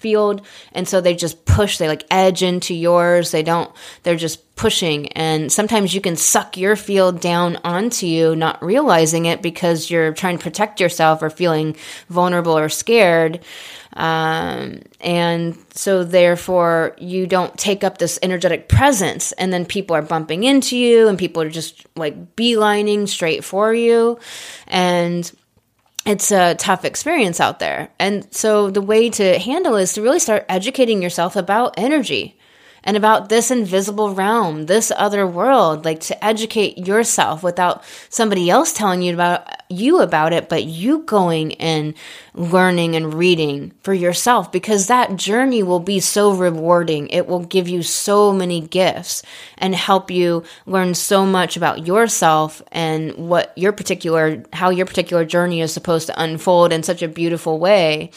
field. 0.00 0.42
And 0.72 0.88
so 0.88 1.00
they 1.00 1.14
just 1.14 1.44
push 1.44 1.78
they 1.78 1.88
like 1.88 2.04
edge 2.10 2.42
into 2.42 2.74
yours. 2.74 3.30
They 3.30 3.42
don't 3.42 3.70
they're 4.02 4.16
just 4.16 4.56
pushing. 4.56 5.08
And 5.12 5.50
sometimes 5.50 5.94
you 5.94 6.00
can 6.02 6.16
suck 6.16 6.56
your 6.56 6.76
field 6.76 7.20
down 7.20 7.56
onto 7.64 8.06
you 8.06 8.36
not 8.36 8.62
realizing 8.62 9.24
it 9.24 9.40
because 9.40 9.90
you're 9.90 10.12
trying 10.12 10.36
to 10.36 10.42
protect 10.42 10.80
yourself 10.80 11.22
or 11.22 11.30
feeling 11.30 11.76
vulnerable 12.08 12.58
or 12.58 12.68
scared. 12.68 13.40
Um, 13.94 14.82
and 15.00 15.56
so 15.74 16.04
therefore 16.04 16.94
you 16.98 17.26
don't 17.26 17.56
take 17.58 17.82
up 17.82 17.98
this 17.98 18.18
energetic 18.22 18.68
presence. 18.68 19.32
And 19.32 19.52
then 19.52 19.64
people 19.64 19.96
are 19.96 20.02
bumping 20.02 20.44
into 20.44 20.76
you 20.76 21.08
and 21.08 21.18
people 21.18 21.42
are 21.42 21.50
just 21.50 21.86
like 21.96 22.36
beelining 22.36 23.08
straight 23.08 23.44
for 23.44 23.72
you. 23.72 24.18
And 24.68 25.30
it's 26.06 26.32
a 26.32 26.54
tough 26.54 26.84
experience 26.84 27.40
out 27.40 27.58
there. 27.58 27.90
And 27.98 28.26
so 28.34 28.70
the 28.70 28.80
way 28.80 29.10
to 29.10 29.38
handle 29.38 29.76
is 29.76 29.92
to 29.94 30.02
really 30.02 30.18
start 30.18 30.46
educating 30.48 31.02
yourself 31.02 31.36
about 31.36 31.74
energy 31.76 32.38
and 32.84 32.96
about 32.96 33.28
this 33.28 33.50
invisible 33.50 34.14
realm, 34.14 34.66
this 34.66 34.92
other 34.96 35.26
world, 35.26 35.84
like 35.84 36.00
to 36.00 36.24
educate 36.24 36.78
yourself 36.78 37.42
without 37.42 37.84
somebody 38.08 38.48
else 38.50 38.72
telling 38.72 39.02
you 39.02 39.14
about 39.14 39.48
you 39.68 40.00
about 40.00 40.32
it, 40.32 40.48
but 40.48 40.64
you 40.64 41.00
going 41.00 41.54
and 41.54 41.94
learning 42.34 42.96
and 42.96 43.14
reading 43.14 43.72
for 43.82 43.94
yourself 43.94 44.50
because 44.50 44.88
that 44.88 45.16
journey 45.16 45.62
will 45.62 45.80
be 45.80 46.00
so 46.00 46.32
rewarding. 46.32 47.08
It 47.08 47.28
will 47.28 47.44
give 47.44 47.68
you 47.68 47.82
so 47.82 48.32
many 48.32 48.60
gifts 48.60 49.22
and 49.58 49.74
help 49.74 50.10
you 50.10 50.42
learn 50.66 50.94
so 50.94 51.24
much 51.24 51.56
about 51.56 51.86
yourself 51.86 52.62
and 52.72 53.14
what 53.14 53.52
your 53.56 53.72
particular 53.72 54.42
how 54.52 54.70
your 54.70 54.86
particular 54.86 55.24
journey 55.24 55.60
is 55.60 55.72
supposed 55.72 56.08
to 56.08 56.22
unfold 56.22 56.72
in 56.72 56.82
such 56.82 57.02
a 57.02 57.08
beautiful 57.08 57.58
way. 57.58 58.10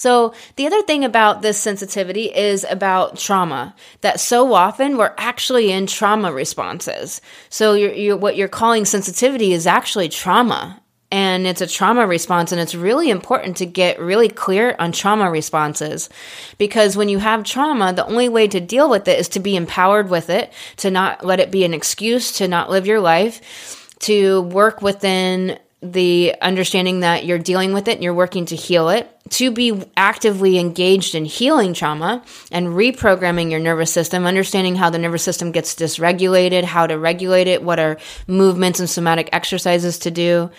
So 0.00 0.32
the 0.56 0.66
other 0.66 0.80
thing 0.80 1.04
about 1.04 1.42
this 1.42 1.60
sensitivity 1.60 2.34
is 2.34 2.64
about 2.70 3.18
trauma 3.18 3.74
that 4.00 4.18
so 4.18 4.54
often 4.54 4.96
we're 4.96 5.12
actually 5.18 5.70
in 5.70 5.86
trauma 5.86 6.32
responses. 6.32 7.20
So 7.50 7.74
you're, 7.74 7.92
you're, 7.92 8.16
what 8.16 8.34
you're 8.34 8.48
calling 8.48 8.86
sensitivity 8.86 9.52
is 9.52 9.66
actually 9.66 10.08
trauma 10.08 10.80
and 11.10 11.46
it's 11.46 11.60
a 11.60 11.66
trauma 11.66 12.06
response 12.06 12.50
and 12.50 12.58
it's 12.62 12.74
really 12.74 13.10
important 13.10 13.58
to 13.58 13.66
get 13.66 14.00
really 14.00 14.30
clear 14.30 14.74
on 14.78 14.92
trauma 14.92 15.30
responses 15.30 16.08
because 16.56 16.96
when 16.96 17.10
you 17.10 17.18
have 17.18 17.44
trauma 17.44 17.92
the 17.92 18.06
only 18.06 18.30
way 18.30 18.48
to 18.48 18.58
deal 18.58 18.88
with 18.88 19.06
it 19.06 19.18
is 19.18 19.28
to 19.28 19.40
be 19.40 19.54
empowered 19.54 20.08
with 20.08 20.30
it 20.30 20.50
to 20.76 20.90
not 20.90 21.26
let 21.26 21.40
it 21.40 21.50
be 21.50 21.64
an 21.64 21.74
excuse 21.74 22.32
to 22.32 22.48
not 22.48 22.70
live 22.70 22.86
your 22.86 23.00
life 23.00 23.90
to 23.98 24.40
work 24.42 24.80
within 24.80 25.58
the 25.82 26.34
understanding 26.42 27.00
that 27.00 27.24
you're 27.24 27.38
dealing 27.38 27.72
with 27.72 27.88
it 27.88 27.94
and 27.94 28.04
you're 28.04 28.12
working 28.12 28.44
to 28.46 28.56
heal 28.56 28.90
it, 28.90 29.10
to 29.30 29.50
be 29.50 29.82
actively 29.96 30.58
engaged 30.58 31.14
in 31.14 31.24
healing 31.24 31.72
trauma 31.72 32.22
and 32.52 32.68
reprogramming 32.68 33.50
your 33.50 33.60
nervous 33.60 33.92
system, 33.92 34.26
understanding 34.26 34.76
how 34.76 34.90
the 34.90 34.98
nervous 34.98 35.22
system 35.22 35.52
gets 35.52 35.74
dysregulated, 35.74 36.64
how 36.64 36.86
to 36.86 36.98
regulate 36.98 37.46
it, 37.46 37.62
what 37.62 37.78
are 37.78 37.98
movements 38.26 38.80
and 38.80 38.90
somatic 38.90 39.30
exercises 39.32 40.00
to 40.00 40.10
do, 40.10 40.50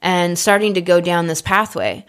and 0.00 0.38
starting 0.38 0.74
to 0.74 0.82
go 0.82 1.00
down 1.00 1.26
this 1.26 1.42
pathway 1.42 2.04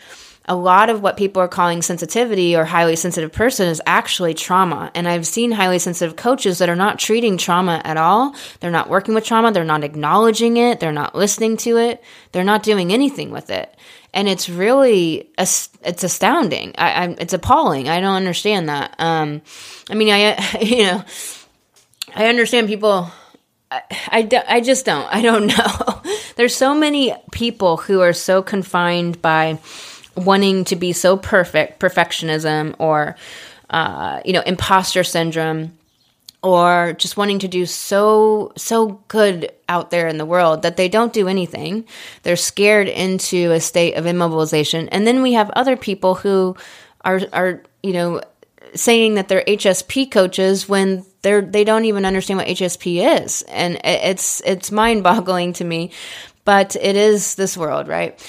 a 0.50 0.56
lot 0.56 0.90
of 0.90 1.04
what 1.04 1.16
people 1.16 1.44
are 1.44 1.48
calling 1.48 1.84
sensitivity 1.84 2.56
or 2.56 2.66
highly 2.66 2.96
sensitive 2.96 3.32
person 3.32 3.68
is 3.68 3.80
actually 3.86 4.34
trauma. 4.34 4.90
And 4.96 5.08
I've 5.08 5.28
seen 5.28 5.52
highly 5.52 5.78
sensitive 5.78 6.16
coaches 6.16 6.58
that 6.58 6.70
are 6.70 6.76
not 6.76 6.98
treating 6.98 7.38
trauma 7.38 7.80
at 7.86 7.98
all. 7.98 8.36
They're 8.60 8.72
not 8.72 8.90
working 8.90 9.14
with 9.14 9.24
trauma. 9.24 9.52
They're 9.52 9.64
not 9.64 9.84
acknowledging 9.84 10.58
it. 10.58 10.80
They're 10.80 10.92
not 10.92 11.14
listening 11.14 11.58
to 11.58 11.78
it. 11.78 12.04
They're 12.32 12.44
not 12.44 12.64
doing 12.64 12.92
anything 12.92 13.30
with 13.30 13.52
it. 13.52 13.74
And 14.12 14.28
it's 14.28 14.50
really, 14.50 15.30
it's 15.38 16.04
astounding. 16.04 16.74
I, 16.80 16.92
I, 16.92 17.16
it's 17.20 17.34
appalling. 17.34 17.88
I 17.88 18.00
don't 18.00 18.16
understand 18.16 18.70
that. 18.70 18.96
Um, 18.98 19.44
I 19.88 19.94
mean, 19.94 20.10
I, 20.10 20.58
you 20.62 20.84
know, 20.84 21.04
I 22.16 22.26
understand 22.26 22.68
people 22.68 23.12
I, 23.72 23.82
I, 23.92 24.44
I, 24.48 24.62
just 24.62 24.84
don't. 24.84 25.08
I 25.14 25.22
don't 25.22 25.46
know. 25.58 26.02
There's 26.38 26.56
so 26.56 26.74
many 26.74 27.14
people 27.32 27.78
who 27.78 28.02
are 28.02 28.14
so 28.14 28.42
confined 28.42 29.22
by 29.22 29.60
wanting 30.20 30.66
to 30.66 30.76
be 30.76 30.94
so 30.94 31.18
perfect, 31.18 31.80
perfectionism, 31.80 32.76
or 32.80 33.16
uh, 33.70 34.22
you 34.26 34.34
know, 34.34 34.42
imposter 34.42 35.04
syndrome, 35.04 35.78
or 36.42 36.94
just 36.98 37.18
wanting 37.18 37.40
to 37.40 37.48
do 37.48 37.66
so 37.66 38.52
so 38.56 39.02
good 39.08 39.52
out 39.68 39.92
there 39.92 40.08
in 40.08 40.18
the 40.18 40.26
world 40.26 40.62
that 40.62 40.78
they 40.78 40.90
don't 40.90 41.14
do 41.14 41.28
anything. 41.28 41.86
They're 42.24 42.36
scared 42.36 42.88
into 42.88 43.52
a 43.52 43.60
state 43.60 43.96
of 43.96 44.06
immobilization, 44.06 44.90
and 44.92 45.06
then 45.06 45.22
we 45.22 45.34
have 45.34 45.50
other 45.52 45.76
people 45.76 46.16
who 46.16 46.56
are 47.02 47.22
are 47.34 47.64
you 47.84 47.94
know 47.94 48.22
saying 48.76 49.16
that 49.16 49.28
they're 49.28 49.44
HSP 49.44 50.12
coaches 50.12 50.70
when 50.70 51.06
they're 51.22 51.42
they 51.42 51.64
don't 51.64 51.86
even 51.86 52.06
understand 52.06 52.38
what 52.38 52.48
HSP 52.48 53.24
is, 53.24 53.42
and 53.44 53.80
it's 53.84 54.42
it's 54.46 54.72
mind 54.72 55.04
boggling 55.04 55.54
to 55.54 55.64
me. 55.64 55.92
But 56.46 56.76
it 56.76 56.96
is 56.96 57.36
this 57.36 57.56
world, 57.56 57.88
right? 57.88 58.20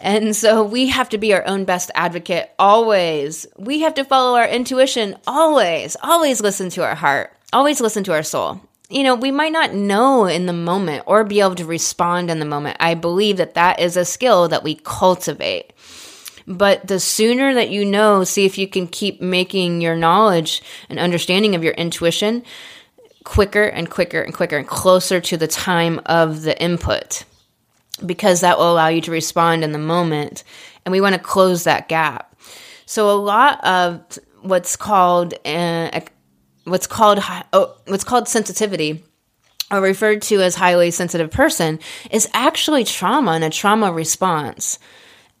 And 0.00 0.34
so 0.34 0.64
we 0.64 0.88
have 0.88 1.10
to 1.10 1.18
be 1.18 1.34
our 1.34 1.46
own 1.46 1.64
best 1.66 1.90
advocate 1.94 2.50
always. 2.58 3.46
We 3.58 3.80
have 3.80 3.94
to 3.94 4.04
follow 4.04 4.38
our 4.38 4.48
intuition 4.48 5.16
always. 5.26 5.96
Always 6.02 6.40
listen 6.40 6.70
to 6.70 6.84
our 6.84 6.94
heart. 6.94 7.36
Always 7.52 7.80
listen 7.80 8.02
to 8.04 8.12
our 8.14 8.22
soul. 8.22 8.60
You 8.88 9.02
know, 9.02 9.14
we 9.14 9.30
might 9.30 9.52
not 9.52 9.74
know 9.74 10.24
in 10.24 10.46
the 10.46 10.52
moment 10.52 11.04
or 11.06 11.22
be 11.22 11.40
able 11.40 11.54
to 11.56 11.66
respond 11.66 12.30
in 12.30 12.40
the 12.40 12.46
moment. 12.46 12.78
I 12.80 12.94
believe 12.94 13.36
that 13.36 13.54
that 13.54 13.78
is 13.78 13.96
a 13.96 14.04
skill 14.04 14.48
that 14.48 14.64
we 14.64 14.74
cultivate. 14.74 15.72
But 16.46 16.88
the 16.88 16.98
sooner 16.98 17.54
that 17.54 17.70
you 17.70 17.84
know, 17.84 18.24
see 18.24 18.46
if 18.46 18.58
you 18.58 18.66
can 18.66 18.88
keep 18.88 19.20
making 19.20 19.82
your 19.82 19.94
knowledge 19.94 20.62
and 20.88 20.98
understanding 20.98 21.54
of 21.54 21.62
your 21.62 21.74
intuition 21.74 22.42
quicker 23.22 23.64
and 23.64 23.90
quicker 23.90 24.22
and 24.22 24.34
quicker 24.34 24.56
and 24.56 24.66
closer 24.66 25.20
to 25.20 25.36
the 25.36 25.46
time 25.46 26.00
of 26.06 26.42
the 26.42 26.60
input 26.60 27.24
because 28.04 28.40
that 28.40 28.58
will 28.58 28.72
allow 28.72 28.88
you 28.88 29.00
to 29.02 29.10
respond 29.10 29.64
in 29.64 29.72
the 29.72 29.78
moment. 29.78 30.44
And 30.84 30.92
we 30.92 31.00
want 31.00 31.14
to 31.14 31.20
close 31.20 31.64
that 31.64 31.88
gap. 31.88 32.34
So 32.86 33.10
a 33.10 33.12
lot 33.12 33.62
of 33.64 34.02
what's 34.42 34.76
called 34.76 35.34
uh, 35.44 36.00
what's 36.64 36.86
called 36.86 37.20
oh, 37.52 37.76
what's 37.86 38.04
called 38.04 38.28
sensitivity 38.28 39.04
or 39.70 39.80
referred 39.80 40.22
to 40.22 40.40
as 40.40 40.56
highly 40.56 40.90
sensitive 40.90 41.30
person 41.30 41.78
is 42.10 42.28
actually 42.34 42.84
trauma 42.84 43.32
and 43.32 43.44
a 43.44 43.50
trauma 43.50 43.92
response. 43.92 44.78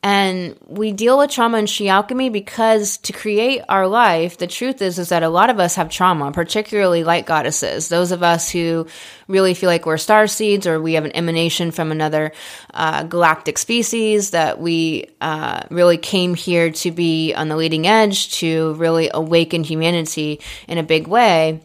And 0.02 0.56
we 0.66 0.92
deal 0.92 1.18
with 1.18 1.30
trauma 1.30 1.58
in 1.58 1.66
She 1.66 1.90
Alchemy 1.90 2.30
because 2.30 2.96
to 2.98 3.12
create 3.12 3.60
our 3.68 3.86
life, 3.86 4.38
the 4.38 4.46
truth 4.46 4.80
is, 4.80 4.98
is 4.98 5.10
that 5.10 5.22
a 5.22 5.28
lot 5.28 5.50
of 5.50 5.60
us 5.60 5.74
have 5.74 5.90
trauma, 5.90 6.32
particularly 6.32 7.04
light 7.04 7.26
goddesses. 7.26 7.90
Those 7.90 8.10
of 8.10 8.22
us 8.22 8.48
who 8.48 8.86
really 9.28 9.52
feel 9.52 9.68
like 9.68 9.84
we're 9.84 9.98
star 9.98 10.26
seeds 10.26 10.66
or 10.66 10.80
we 10.80 10.94
have 10.94 11.04
an 11.04 11.14
emanation 11.14 11.70
from 11.70 11.92
another 11.92 12.32
uh, 12.72 13.02
galactic 13.02 13.58
species 13.58 14.30
that 14.30 14.58
we 14.58 15.10
uh, 15.20 15.64
really 15.70 15.98
came 15.98 16.34
here 16.34 16.70
to 16.70 16.90
be 16.90 17.34
on 17.34 17.48
the 17.48 17.56
leading 17.56 17.86
edge 17.86 18.32
to 18.38 18.72
really 18.74 19.10
awaken 19.12 19.64
humanity 19.64 20.40
in 20.66 20.78
a 20.78 20.82
big 20.82 21.08
way. 21.08 21.60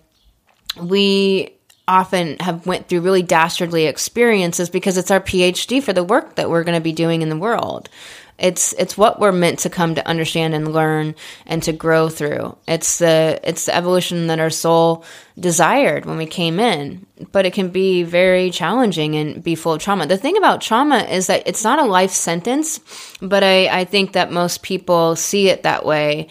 We 0.77 1.55
often 1.87 2.37
have 2.39 2.65
went 2.65 2.87
through 2.87 3.01
really 3.01 3.21
dastardly 3.21 3.85
experiences 3.85 4.69
because 4.69 4.97
it's 4.97 5.11
our 5.11 5.19
PhD 5.19 5.81
for 5.81 5.93
the 5.93 6.03
work 6.03 6.35
that 6.35 6.49
we're 6.49 6.63
going 6.63 6.77
to 6.77 6.81
be 6.81 6.93
doing 6.93 7.21
in 7.21 7.29
the 7.29 7.37
world. 7.37 7.89
It's 8.37 8.73
it's 8.73 8.97
what 8.97 9.19
we're 9.19 9.31
meant 9.31 9.59
to 9.59 9.69
come 9.69 9.95
to 9.95 10.05
understand 10.07 10.53
and 10.53 10.73
learn 10.73 11.15
and 11.45 11.63
to 11.63 11.71
grow 11.71 12.09
through. 12.09 12.57
It's 12.67 12.97
the 12.97 13.39
it's 13.43 13.65
the 13.65 13.75
evolution 13.75 14.27
that 14.27 14.39
our 14.39 14.49
soul 14.49 15.05
desired 15.39 16.05
when 16.05 16.17
we 16.17 16.25
came 16.25 16.59
in, 16.59 17.05
but 17.31 17.45
it 17.45 17.53
can 17.53 17.69
be 17.69 18.03
very 18.03 18.51
challenging 18.51 19.15
and 19.15 19.41
be 19.41 19.55
full 19.55 19.73
of 19.73 19.81
trauma. 19.81 20.05
The 20.05 20.17
thing 20.17 20.35
about 20.37 20.61
trauma 20.61 20.99
is 20.99 21.27
that 21.27 21.43
it's 21.45 21.63
not 21.63 21.79
a 21.79 21.85
life 21.85 22.11
sentence, 22.11 22.81
but 23.21 23.43
I, 23.43 23.67
I 23.67 23.85
think 23.85 24.13
that 24.13 24.31
most 24.31 24.63
people 24.63 25.15
see 25.15 25.47
it 25.47 25.63
that 25.63 25.85
way 25.85 26.27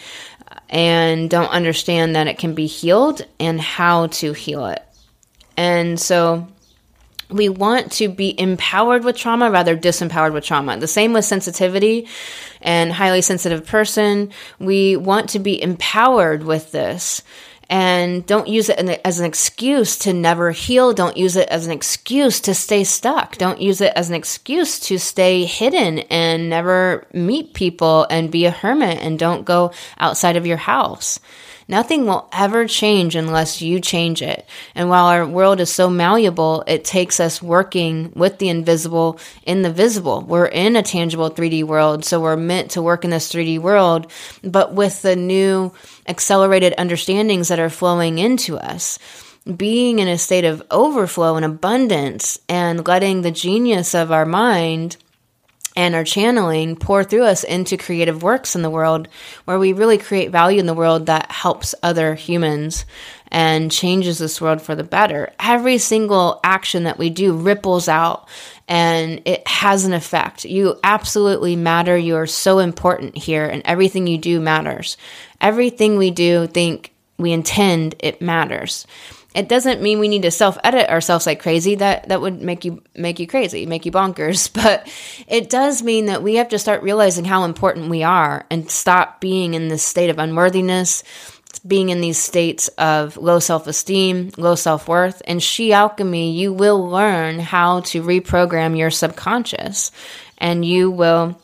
and 0.68 1.30
don't 1.30 1.50
understand 1.50 2.16
that 2.16 2.26
it 2.26 2.38
can 2.38 2.54
be 2.54 2.66
healed 2.66 3.22
and 3.40 3.60
how 3.60 4.08
to 4.08 4.32
heal 4.32 4.66
it. 4.66 4.82
And 5.56 5.98
so 5.98 6.48
we 7.30 7.48
want 7.48 7.92
to 7.92 8.08
be 8.08 8.38
empowered 8.38 9.04
with 9.04 9.16
trauma 9.16 9.50
rather 9.50 9.76
disempowered 9.76 10.32
with 10.32 10.44
trauma. 10.44 10.76
The 10.78 10.86
same 10.86 11.12
with 11.12 11.24
sensitivity 11.24 12.06
and 12.60 12.92
highly 12.92 13.22
sensitive 13.22 13.66
person. 13.66 14.30
We 14.58 14.96
want 14.96 15.30
to 15.30 15.38
be 15.38 15.60
empowered 15.60 16.44
with 16.44 16.72
this 16.72 17.22
and 17.68 18.26
don't 18.26 18.48
use 18.48 18.68
it 18.68 18.78
as 19.04 19.18
an 19.18 19.26
excuse 19.26 19.98
to 19.98 20.12
never 20.12 20.50
heal. 20.50 20.92
Don't 20.92 21.16
use 21.16 21.36
it 21.36 21.48
as 21.48 21.66
an 21.66 21.72
excuse 21.72 22.40
to 22.40 22.54
stay 22.54 22.84
stuck. 22.84 23.36
Don't 23.38 23.60
use 23.60 23.80
it 23.80 23.92
as 23.96 24.08
an 24.08 24.14
excuse 24.14 24.78
to 24.80 24.98
stay 24.98 25.44
hidden 25.44 26.00
and 26.10 26.50
never 26.50 27.06
meet 27.12 27.54
people 27.54 28.06
and 28.10 28.30
be 28.30 28.44
a 28.44 28.50
hermit 28.50 28.98
and 28.98 29.18
don't 29.18 29.44
go 29.44 29.72
outside 29.98 30.36
of 30.36 30.46
your 30.46 30.56
house. 30.56 31.18
Nothing 31.66 32.06
will 32.06 32.28
ever 32.30 32.66
change 32.66 33.16
unless 33.16 33.62
you 33.62 33.80
change 33.80 34.20
it. 34.20 34.46
And 34.74 34.90
while 34.90 35.06
our 35.06 35.26
world 35.26 35.60
is 35.60 35.72
so 35.72 35.88
malleable, 35.88 36.62
it 36.66 36.84
takes 36.84 37.20
us 37.20 37.40
working 37.40 38.12
with 38.14 38.38
the 38.38 38.50
invisible 38.50 39.18
in 39.44 39.62
the 39.62 39.72
visible. 39.72 40.20
We're 40.20 40.46
in 40.46 40.76
a 40.76 40.82
tangible 40.82 41.30
3D 41.30 41.64
world, 41.64 42.04
so 42.04 42.20
we're 42.20 42.36
meant 42.36 42.72
to 42.72 42.82
work 42.82 43.04
in 43.04 43.10
this 43.10 43.32
3D 43.32 43.60
world, 43.60 44.12
but 44.42 44.74
with 44.74 45.00
the 45.00 45.16
new 45.16 45.72
accelerated 46.06 46.74
understandings 46.78 47.48
that 47.48 47.58
are 47.58 47.70
flowing 47.70 48.18
into 48.18 48.56
us. 48.56 48.98
Being 49.56 49.98
in 49.98 50.08
a 50.08 50.16
state 50.16 50.44
of 50.44 50.62
overflow 50.70 51.36
and 51.36 51.44
abundance 51.44 52.38
and 52.48 52.86
letting 52.86 53.22
the 53.22 53.30
genius 53.30 53.94
of 53.94 54.10
our 54.10 54.24
mind 54.24 54.96
and 55.76 55.94
our 55.94 56.04
channeling 56.04 56.76
pour 56.76 57.02
through 57.02 57.24
us 57.24 57.44
into 57.44 57.76
creative 57.76 58.22
works 58.22 58.54
in 58.54 58.62
the 58.62 58.70
world 58.70 59.08
where 59.44 59.58
we 59.58 59.72
really 59.72 59.98
create 59.98 60.30
value 60.30 60.60
in 60.60 60.66
the 60.66 60.74
world 60.74 61.06
that 61.06 61.30
helps 61.30 61.74
other 61.82 62.14
humans 62.14 62.84
and 63.28 63.72
changes 63.72 64.18
this 64.18 64.40
world 64.40 64.62
for 64.62 64.74
the 64.76 64.84
better. 64.84 65.32
Every 65.40 65.78
single 65.78 66.38
action 66.44 66.84
that 66.84 66.98
we 66.98 67.10
do 67.10 67.36
ripples 67.36 67.88
out 67.88 68.28
and 68.68 69.20
it 69.24 69.46
has 69.48 69.84
an 69.84 69.92
effect. 69.92 70.44
You 70.44 70.78
absolutely 70.84 71.56
matter. 71.56 71.96
You 71.96 72.16
are 72.16 72.26
so 72.26 72.60
important 72.60 73.18
here, 73.18 73.44
and 73.44 73.60
everything 73.66 74.06
you 74.06 74.16
do 74.16 74.40
matters. 74.40 74.96
Everything 75.40 75.98
we 75.98 76.10
do, 76.10 76.46
think 76.46 76.94
we 77.18 77.32
intend, 77.32 77.94
it 77.98 78.22
matters 78.22 78.86
it 79.34 79.48
doesn't 79.48 79.82
mean 79.82 79.98
we 79.98 80.08
need 80.08 80.22
to 80.22 80.30
self 80.30 80.56
edit 80.62 80.88
ourselves 80.88 81.26
like 81.26 81.42
crazy. 81.42 81.74
That 81.74 82.08
that 82.08 82.20
would 82.20 82.40
make 82.40 82.64
you 82.64 82.82
make 82.94 83.18
you 83.18 83.26
crazy 83.26 83.66
make 83.66 83.84
you 83.84 83.92
bonkers. 83.92 84.50
But 84.64 84.88
it 85.26 85.50
does 85.50 85.82
mean 85.82 86.06
that 86.06 86.22
we 86.22 86.36
have 86.36 86.48
to 86.50 86.58
start 86.58 86.82
realizing 86.82 87.24
how 87.24 87.44
important 87.44 87.90
we 87.90 88.02
are 88.02 88.46
and 88.50 88.70
stop 88.70 89.20
being 89.20 89.54
in 89.54 89.68
this 89.68 89.82
state 89.82 90.10
of 90.10 90.18
unworthiness 90.18 91.02
being 91.66 91.88
in 91.88 92.00
these 92.00 92.18
states 92.18 92.68
of 92.78 93.16
low 93.16 93.38
self-esteem 93.38 94.30
low 94.36 94.54
self-worth. 94.54 95.22
And 95.26 95.42
she 95.42 95.72
alchemy 95.72 96.32
you 96.32 96.52
will 96.52 96.88
learn 96.88 97.38
how 97.38 97.80
to 97.80 98.02
reprogram 98.02 98.78
your 98.78 98.90
subconscious 98.90 99.90
and 100.38 100.64
you 100.64 100.90
will 100.90 101.40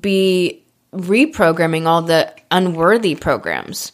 be 0.00 0.64
reprogramming 0.92 1.86
all 1.86 2.02
the 2.02 2.32
unworthy 2.50 3.14
programs 3.14 3.92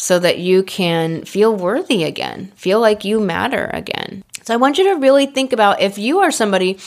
so 0.00 0.18
that 0.18 0.38
you 0.38 0.62
can 0.62 1.22
feel 1.26 1.54
worthy 1.54 2.04
again, 2.04 2.50
feel 2.56 2.80
like 2.80 3.04
you 3.04 3.20
matter 3.20 3.68
again. 3.74 4.24
So 4.44 4.54
I 4.54 4.56
want 4.56 4.78
you 4.78 4.84
to 4.84 4.98
really 4.98 5.26
think 5.26 5.52
about 5.52 5.82
if 5.82 5.98
you 5.98 6.20
are 6.20 6.30
somebody 6.30 6.78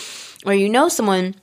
or 0.48 0.54
you 0.56 0.68
know 0.68 0.90
someone 0.90 1.36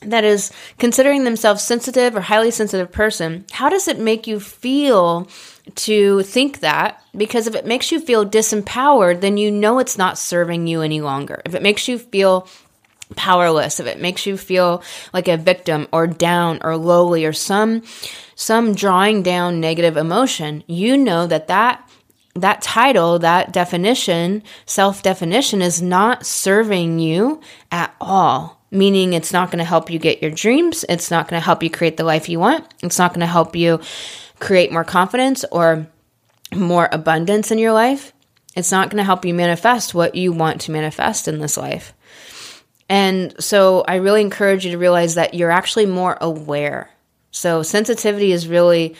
that 0.00 0.24
is 0.24 0.50
considering 0.76 1.22
themselves 1.22 1.62
sensitive 1.62 2.16
or 2.16 2.20
highly 2.20 2.50
sensitive 2.50 2.90
person, 2.90 3.44
how 3.52 3.68
does 3.68 3.86
it 3.86 4.00
make 4.00 4.26
you 4.26 4.40
feel 4.40 5.28
to 5.76 6.24
think 6.24 6.58
that? 6.60 7.00
Because 7.16 7.46
if 7.46 7.54
it 7.54 7.64
makes 7.64 7.92
you 7.92 8.00
feel 8.00 8.26
disempowered, 8.26 9.20
then 9.20 9.36
you 9.36 9.52
know 9.52 9.78
it's 9.78 9.96
not 9.96 10.18
serving 10.18 10.66
you 10.66 10.82
any 10.82 11.00
longer. 11.00 11.40
If 11.44 11.54
it 11.54 11.62
makes 11.62 11.86
you 11.86 11.96
feel 11.96 12.48
powerless, 13.16 13.80
if 13.80 13.86
it 13.86 14.00
makes 14.00 14.26
you 14.26 14.36
feel 14.36 14.82
like 15.12 15.28
a 15.28 15.36
victim 15.36 15.86
or 15.92 16.06
down 16.06 16.58
or 16.62 16.76
lowly 16.76 17.24
or 17.24 17.32
some 17.32 17.82
some 18.34 18.74
drawing 18.74 19.22
down 19.22 19.60
negative 19.60 19.96
emotion, 19.96 20.64
you 20.66 20.96
know 20.96 21.26
that 21.26 21.48
that 21.48 21.88
that 22.34 22.62
title, 22.62 23.20
that 23.20 23.52
definition, 23.52 24.42
self-definition 24.66 25.62
is 25.62 25.80
not 25.80 26.26
serving 26.26 26.98
you 26.98 27.40
at 27.70 27.94
all. 28.00 28.60
Meaning 28.72 29.12
it's 29.12 29.32
not 29.32 29.52
going 29.52 29.60
to 29.60 29.64
help 29.64 29.88
you 29.88 30.00
get 30.00 30.20
your 30.20 30.32
dreams, 30.32 30.84
it's 30.88 31.12
not 31.12 31.28
going 31.28 31.40
to 31.40 31.44
help 31.44 31.62
you 31.62 31.70
create 31.70 31.96
the 31.96 32.02
life 32.02 32.28
you 32.28 32.40
want. 32.40 32.66
It's 32.82 32.98
not 32.98 33.12
going 33.12 33.20
to 33.20 33.26
help 33.26 33.54
you 33.54 33.78
create 34.40 34.72
more 34.72 34.82
confidence 34.82 35.44
or 35.52 35.86
more 36.52 36.88
abundance 36.90 37.52
in 37.52 37.58
your 37.58 37.72
life. 37.72 38.12
It's 38.56 38.72
not 38.72 38.90
going 38.90 38.98
to 38.98 39.04
help 39.04 39.24
you 39.24 39.32
manifest 39.32 39.94
what 39.94 40.16
you 40.16 40.32
want 40.32 40.62
to 40.62 40.72
manifest 40.72 41.28
in 41.28 41.38
this 41.38 41.56
life. 41.56 41.94
And 42.88 43.34
so 43.42 43.84
I 43.86 43.96
really 43.96 44.20
encourage 44.20 44.64
you 44.64 44.72
to 44.72 44.78
realize 44.78 45.14
that 45.14 45.34
you're 45.34 45.50
actually 45.50 45.86
more 45.86 46.16
aware. 46.20 46.90
So 47.30 47.62
sensitivity 47.62 48.32
is 48.32 48.46
really 48.46 48.94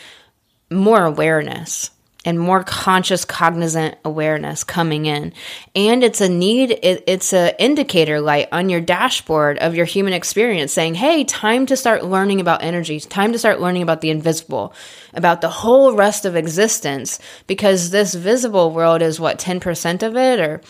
more 0.69 1.05
awareness 1.05 1.91
and 2.25 2.39
more 2.39 2.63
conscious 2.63 3.23
cognizant 3.23 3.95
awareness 4.03 4.63
coming 4.63 5.05
in. 5.05 5.31
And 5.75 6.03
it's 6.03 6.21
a 6.21 6.27
need 6.27 6.71
it, 6.81 7.03
it's 7.05 7.31
a 7.31 7.61
indicator 7.61 8.19
light 8.19 8.49
on 8.51 8.67
your 8.67 8.81
dashboard 8.81 9.59
of 9.59 9.75
your 9.75 9.85
human 9.85 10.13
experience 10.13 10.73
saying 10.73 10.95
hey 10.95 11.23
time 11.23 11.67
to 11.67 11.77
start 11.77 12.03
learning 12.03 12.41
about 12.41 12.63
energy. 12.63 12.99
Time 12.99 13.31
to 13.31 13.39
start 13.39 13.61
learning 13.61 13.83
about 13.83 14.01
the 14.01 14.09
invisible 14.09 14.73
about 15.13 15.41
the 15.41 15.49
whole 15.49 15.93
rest 15.93 16.25
of 16.25 16.35
existence 16.35 17.19
because 17.45 17.91
this 17.91 18.15
visible 18.15 18.71
world 18.71 19.03
is 19.03 19.19
what 19.19 19.37
10% 19.37 20.03
of 20.03 20.17
it 20.17 20.39
or 20.39 20.61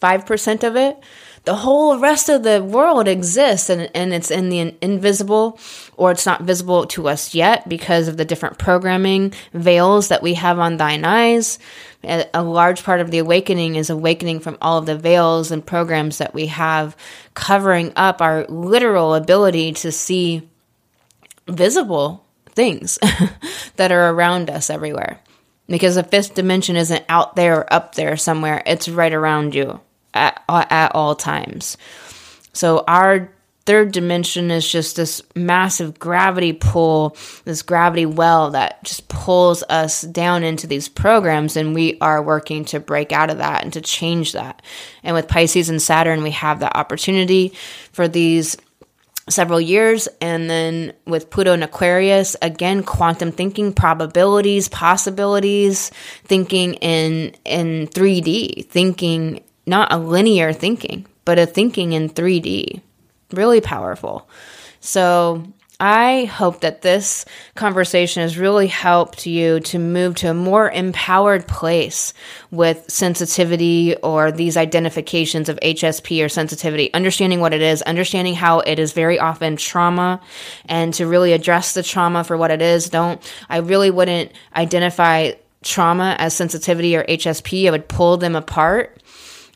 5% 0.00 0.64
of 0.64 0.76
it 0.76 0.96
the 1.46 1.54
whole 1.54 1.96
rest 1.98 2.28
of 2.28 2.42
the 2.42 2.62
world 2.62 3.06
exists 3.06 3.70
and, 3.70 3.88
and 3.94 4.12
it's 4.12 4.32
in 4.32 4.48
the 4.48 4.76
invisible 4.82 5.58
or 5.96 6.10
it's 6.10 6.26
not 6.26 6.42
visible 6.42 6.86
to 6.88 7.08
us 7.08 7.34
yet 7.34 7.68
because 7.68 8.08
of 8.08 8.16
the 8.16 8.24
different 8.24 8.58
programming 8.58 9.32
veils 9.52 10.08
that 10.08 10.24
we 10.24 10.34
have 10.34 10.58
on 10.58 10.76
thine 10.76 11.04
eyes. 11.04 11.60
A, 12.02 12.42
large 12.42 12.82
part 12.82 13.00
of 13.00 13.12
the 13.12 13.18
awakening 13.18 13.76
is 13.76 13.90
awakening 13.90 14.40
from 14.40 14.58
all 14.60 14.78
of 14.78 14.86
the 14.86 14.98
veils 14.98 15.52
and 15.52 15.64
programs 15.64 16.18
that 16.18 16.34
we 16.34 16.46
have 16.46 16.96
covering 17.34 17.92
up 17.94 18.20
our 18.20 18.44
literal 18.48 19.14
ability 19.14 19.72
to 19.72 19.92
see 19.92 20.48
visible 21.46 22.24
things 22.50 22.98
that 23.76 23.92
are 23.92 24.10
around 24.10 24.50
us 24.50 24.68
everywhere. 24.68 25.20
Because 25.68 25.94
the 25.94 26.02
fifth 26.02 26.34
dimension 26.34 26.76
isn't 26.76 27.04
out 27.08 27.36
there 27.36 27.58
or 27.58 27.72
up 27.72 27.94
there 27.94 28.16
somewhere, 28.16 28.62
it's 28.66 28.88
right 28.88 29.12
around 29.12 29.54
you 29.54 29.80
at, 30.16 30.42
at 30.48 30.94
all 30.94 31.14
times. 31.14 31.76
So 32.52 32.84
our 32.88 33.30
third 33.66 33.90
dimension 33.90 34.50
is 34.50 34.70
just 34.70 34.96
this 34.96 35.20
massive 35.34 35.98
gravity 35.98 36.52
pull, 36.52 37.16
this 37.44 37.62
gravity 37.62 38.06
well 38.06 38.50
that 38.50 38.82
just 38.84 39.08
pulls 39.08 39.62
us 39.64 40.02
down 40.02 40.44
into 40.44 40.66
these 40.66 40.88
programs. 40.88 41.56
And 41.56 41.74
we 41.74 41.98
are 42.00 42.22
working 42.22 42.64
to 42.66 42.80
break 42.80 43.12
out 43.12 43.28
of 43.28 43.38
that 43.38 43.64
and 43.64 43.72
to 43.74 43.80
change 43.80 44.32
that. 44.32 44.62
And 45.02 45.14
with 45.14 45.28
Pisces 45.28 45.68
and 45.68 45.82
Saturn, 45.82 46.22
we 46.22 46.30
have 46.30 46.60
that 46.60 46.76
opportunity 46.76 47.52
for 47.92 48.06
these 48.06 48.56
several 49.28 49.60
years. 49.60 50.08
And 50.20 50.48
then 50.48 50.92
with 51.04 51.30
Pluto 51.30 51.52
and 51.52 51.64
Aquarius, 51.64 52.36
again, 52.40 52.84
quantum 52.84 53.32
thinking, 53.32 53.72
probabilities, 53.72 54.68
possibilities, 54.68 55.90
thinking 56.24 56.74
in, 56.74 57.34
in 57.44 57.88
3D, 57.88 58.66
thinking 58.66 59.42
not 59.66 59.92
a 59.92 59.98
linear 59.98 60.52
thinking, 60.52 61.06
but 61.24 61.38
a 61.38 61.46
thinking 61.46 61.92
in 61.92 62.08
3D. 62.08 62.80
Really 63.32 63.60
powerful. 63.60 64.28
So 64.80 65.44
I 65.78 66.24
hope 66.24 66.60
that 66.60 66.80
this 66.80 67.26
conversation 67.54 68.22
has 68.22 68.38
really 68.38 68.66
helped 68.66 69.26
you 69.26 69.60
to 69.60 69.78
move 69.78 70.14
to 70.16 70.30
a 70.30 70.34
more 70.34 70.70
empowered 70.70 71.46
place 71.46 72.14
with 72.50 72.82
sensitivity 72.88 73.94
or 73.96 74.32
these 74.32 74.56
identifications 74.56 75.50
of 75.50 75.60
HSP 75.60 76.24
or 76.24 76.30
sensitivity, 76.30 76.92
understanding 76.94 77.40
what 77.40 77.52
it 77.52 77.60
is, 77.60 77.82
understanding 77.82 78.34
how 78.34 78.60
it 78.60 78.78
is 78.78 78.92
very 78.92 79.18
often 79.18 79.56
trauma, 79.56 80.20
and 80.64 80.94
to 80.94 81.06
really 81.06 81.34
address 81.34 81.74
the 81.74 81.82
trauma 81.82 82.24
for 82.24 82.38
what 82.38 82.50
it 82.50 82.62
is. 82.62 82.88
Don't, 82.88 83.20
I 83.50 83.58
really 83.58 83.90
wouldn't 83.90 84.32
identify 84.54 85.32
trauma 85.62 86.16
as 86.18 86.32
sensitivity 86.32 86.96
or 86.96 87.04
HSP. 87.04 87.68
I 87.68 87.72
would 87.72 87.88
pull 87.88 88.16
them 88.16 88.34
apart 88.34 88.95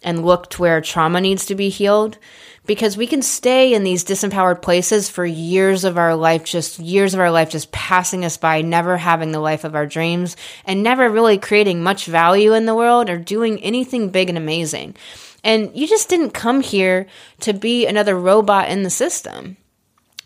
and 0.03 0.25
look 0.25 0.51
to 0.51 0.63
where 0.63 0.81
trauma 0.81 1.21
needs 1.21 1.47
to 1.47 1.55
be 1.55 1.69
healed 1.69 2.19
because 2.67 2.97
we 2.97 3.07
can 3.07 3.23
stay 3.23 3.75
in 3.75 3.85
these 3.85 4.05
disempowered 4.05 4.63
places 4.63 5.09
for 5.09 5.25
years 5.25 5.85
of 5.85 5.99
our 5.99 6.15
life, 6.15 6.45
just 6.45 6.79
years 6.79 7.15
of 7.15 7.21
our 7.21 7.31
life, 7.31 7.51
just 7.51 7.73
passing 7.73 8.25
us 8.25 8.37
by, 8.37 8.63
never 8.63 8.97
having 8.97 9.33
the 9.33 9.41
life 9.41 9.65
of 9.65 9.75
our 9.75 9.87
dreams, 9.87 10.37
and 10.65 10.83
never 10.83 11.09
really 11.09 11.39
creating 11.39 11.83
much 11.83 12.07
value 12.07 12.55
in 12.55 12.67
the 12.67 12.75
world 12.75 13.11
or 13.11 13.19
doing 13.19 13.61
anything 13.63 14.11
big 14.11 14.29
and 14.29 14.39
amazing. 14.39 14.95
And 15.43 15.75
you 15.75 15.89
just 15.89 16.09
didn't 16.09 16.31
come 16.31 16.61
here 16.61 17.07
to 17.41 17.53
be 17.53 17.87
another 17.87 18.15
robot 18.15 18.69
in 18.69 18.83
the 18.83 18.91
system. 18.91 19.57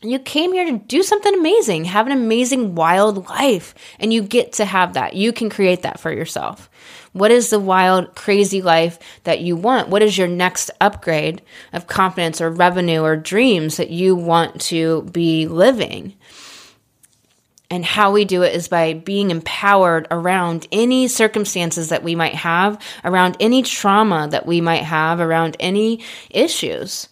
You 0.02 0.18
came 0.18 0.52
here 0.52 0.66
to 0.66 0.78
do 0.78 1.02
something 1.02 1.32
amazing, 1.32 1.87
have 1.87 2.06
an 2.06 2.12
amazing, 2.12 2.74
wild 2.74 3.26
life, 3.30 3.74
and 3.98 4.12
you 4.12 4.22
get 4.22 4.54
to 4.54 4.66
have 4.66 4.94
that. 4.94 5.14
You 5.14 5.32
can 5.32 5.48
create 5.48 5.82
that 5.82 5.98
for 5.98 6.12
yourself. 6.12 6.68
What 7.14 7.31
is 7.31 7.50
the 7.50 7.61
wild, 7.61 8.16
crazy 8.16 8.61
life 8.61 8.98
that 9.22 9.40
you 9.40 9.55
want? 9.55 9.88
What 9.88 10.03
is 10.03 10.18
your 10.18 10.27
next 10.27 10.68
upgrade 10.81 11.42
of 11.72 11.87
confidence 11.87 12.40
or 12.40 12.50
revenue 12.50 13.03
or 13.03 13.16
dreams 13.16 13.77
that 13.77 13.90
you 13.90 14.16
want 14.16 14.61
to 14.62 15.03
be 15.12 15.46
living? 15.46 16.14
And 17.70 17.85
how 17.85 18.11
we 18.11 18.24
do 18.24 18.42
it 18.42 18.55
is 18.55 18.66
by 18.66 18.94
being 18.94 19.31
empowered 19.31 20.09
around 20.11 20.66
any 20.72 21.07
circumstances 21.07 21.90
that 21.90 22.03
we 22.03 22.16
might 22.16 22.35
have, 22.35 22.81
around 23.05 23.37
any 23.38 23.62
trauma 23.62 24.27
that 24.33 24.44
we 24.44 24.61
might 24.61 24.83
have, 24.83 25.20
around 25.20 25.57
any 25.61 26.00
issues. 26.31 27.09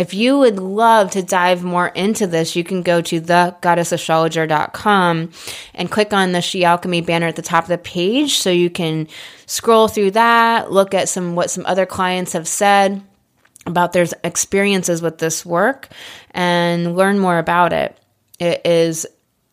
If 0.00 0.14
you 0.14 0.38
would 0.38 0.58
love 0.58 1.10
to 1.10 1.22
dive 1.22 1.62
more 1.62 1.88
into 1.88 2.26
this, 2.26 2.56
you 2.56 2.64
can 2.64 2.80
go 2.80 3.02
to 3.02 3.20
thegoddessastrologer.com 3.20 5.30
and 5.74 5.90
click 5.90 6.14
on 6.14 6.32
the 6.32 6.40
She 6.40 6.64
Alchemy 6.64 7.02
banner 7.02 7.26
at 7.26 7.36
the 7.36 7.42
top 7.42 7.64
of 7.64 7.68
the 7.68 7.76
page 7.76 8.38
so 8.38 8.48
you 8.48 8.70
can 8.70 9.08
scroll 9.44 9.88
through 9.88 10.12
that, 10.12 10.72
look 10.72 10.94
at 10.94 11.10
some 11.10 11.34
what 11.34 11.50
some 11.50 11.66
other 11.66 11.84
clients 11.84 12.32
have 12.32 12.48
said 12.48 13.02
about 13.66 13.92
their 13.92 14.06
experiences 14.24 15.02
with 15.02 15.18
this 15.18 15.44
work 15.44 15.88
and 16.30 16.96
learn 16.96 17.18
more 17.18 17.38
about 17.38 17.74
it. 17.74 17.94
It 18.38 18.62
is 18.64 19.06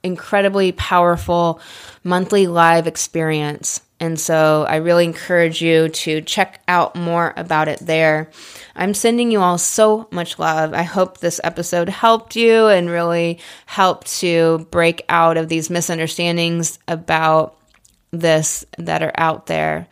incredibly 0.04 0.72
powerful 0.72 1.60
monthly 2.04 2.48
live 2.48 2.88
experience. 2.88 3.82
And 4.00 4.20
so 4.20 4.66
I 4.70 4.76
really 4.76 5.06
encourage 5.06 5.62
you 5.62 5.90
to 5.90 6.22
check 6.22 6.62
out 6.68 6.96
more 6.96 7.34
about 7.36 7.68
it 7.68 7.80
there. 7.80 8.30
I'm 8.76 8.94
sending 8.94 9.32
you 9.32 9.42
all 9.42 9.58
so 9.58 10.08
much 10.12 10.38
love. 10.38 10.74
I 10.74 10.84
hope 10.84 11.18
this 11.18 11.42
episode 11.44 11.90
helped 11.90 12.36
you 12.36 12.68
and 12.68 12.90
really 12.90 13.40
helped 13.66 14.20
to 14.20 14.68
break 14.70 15.04
out 15.10 15.38
of 15.38 15.50
these 15.50 15.70
misunderstandings 15.72 16.78
about 16.88 17.58
this 18.12 18.66
that 18.78 19.02
are 19.02 19.14
out 19.18 19.48
there. 19.48 19.88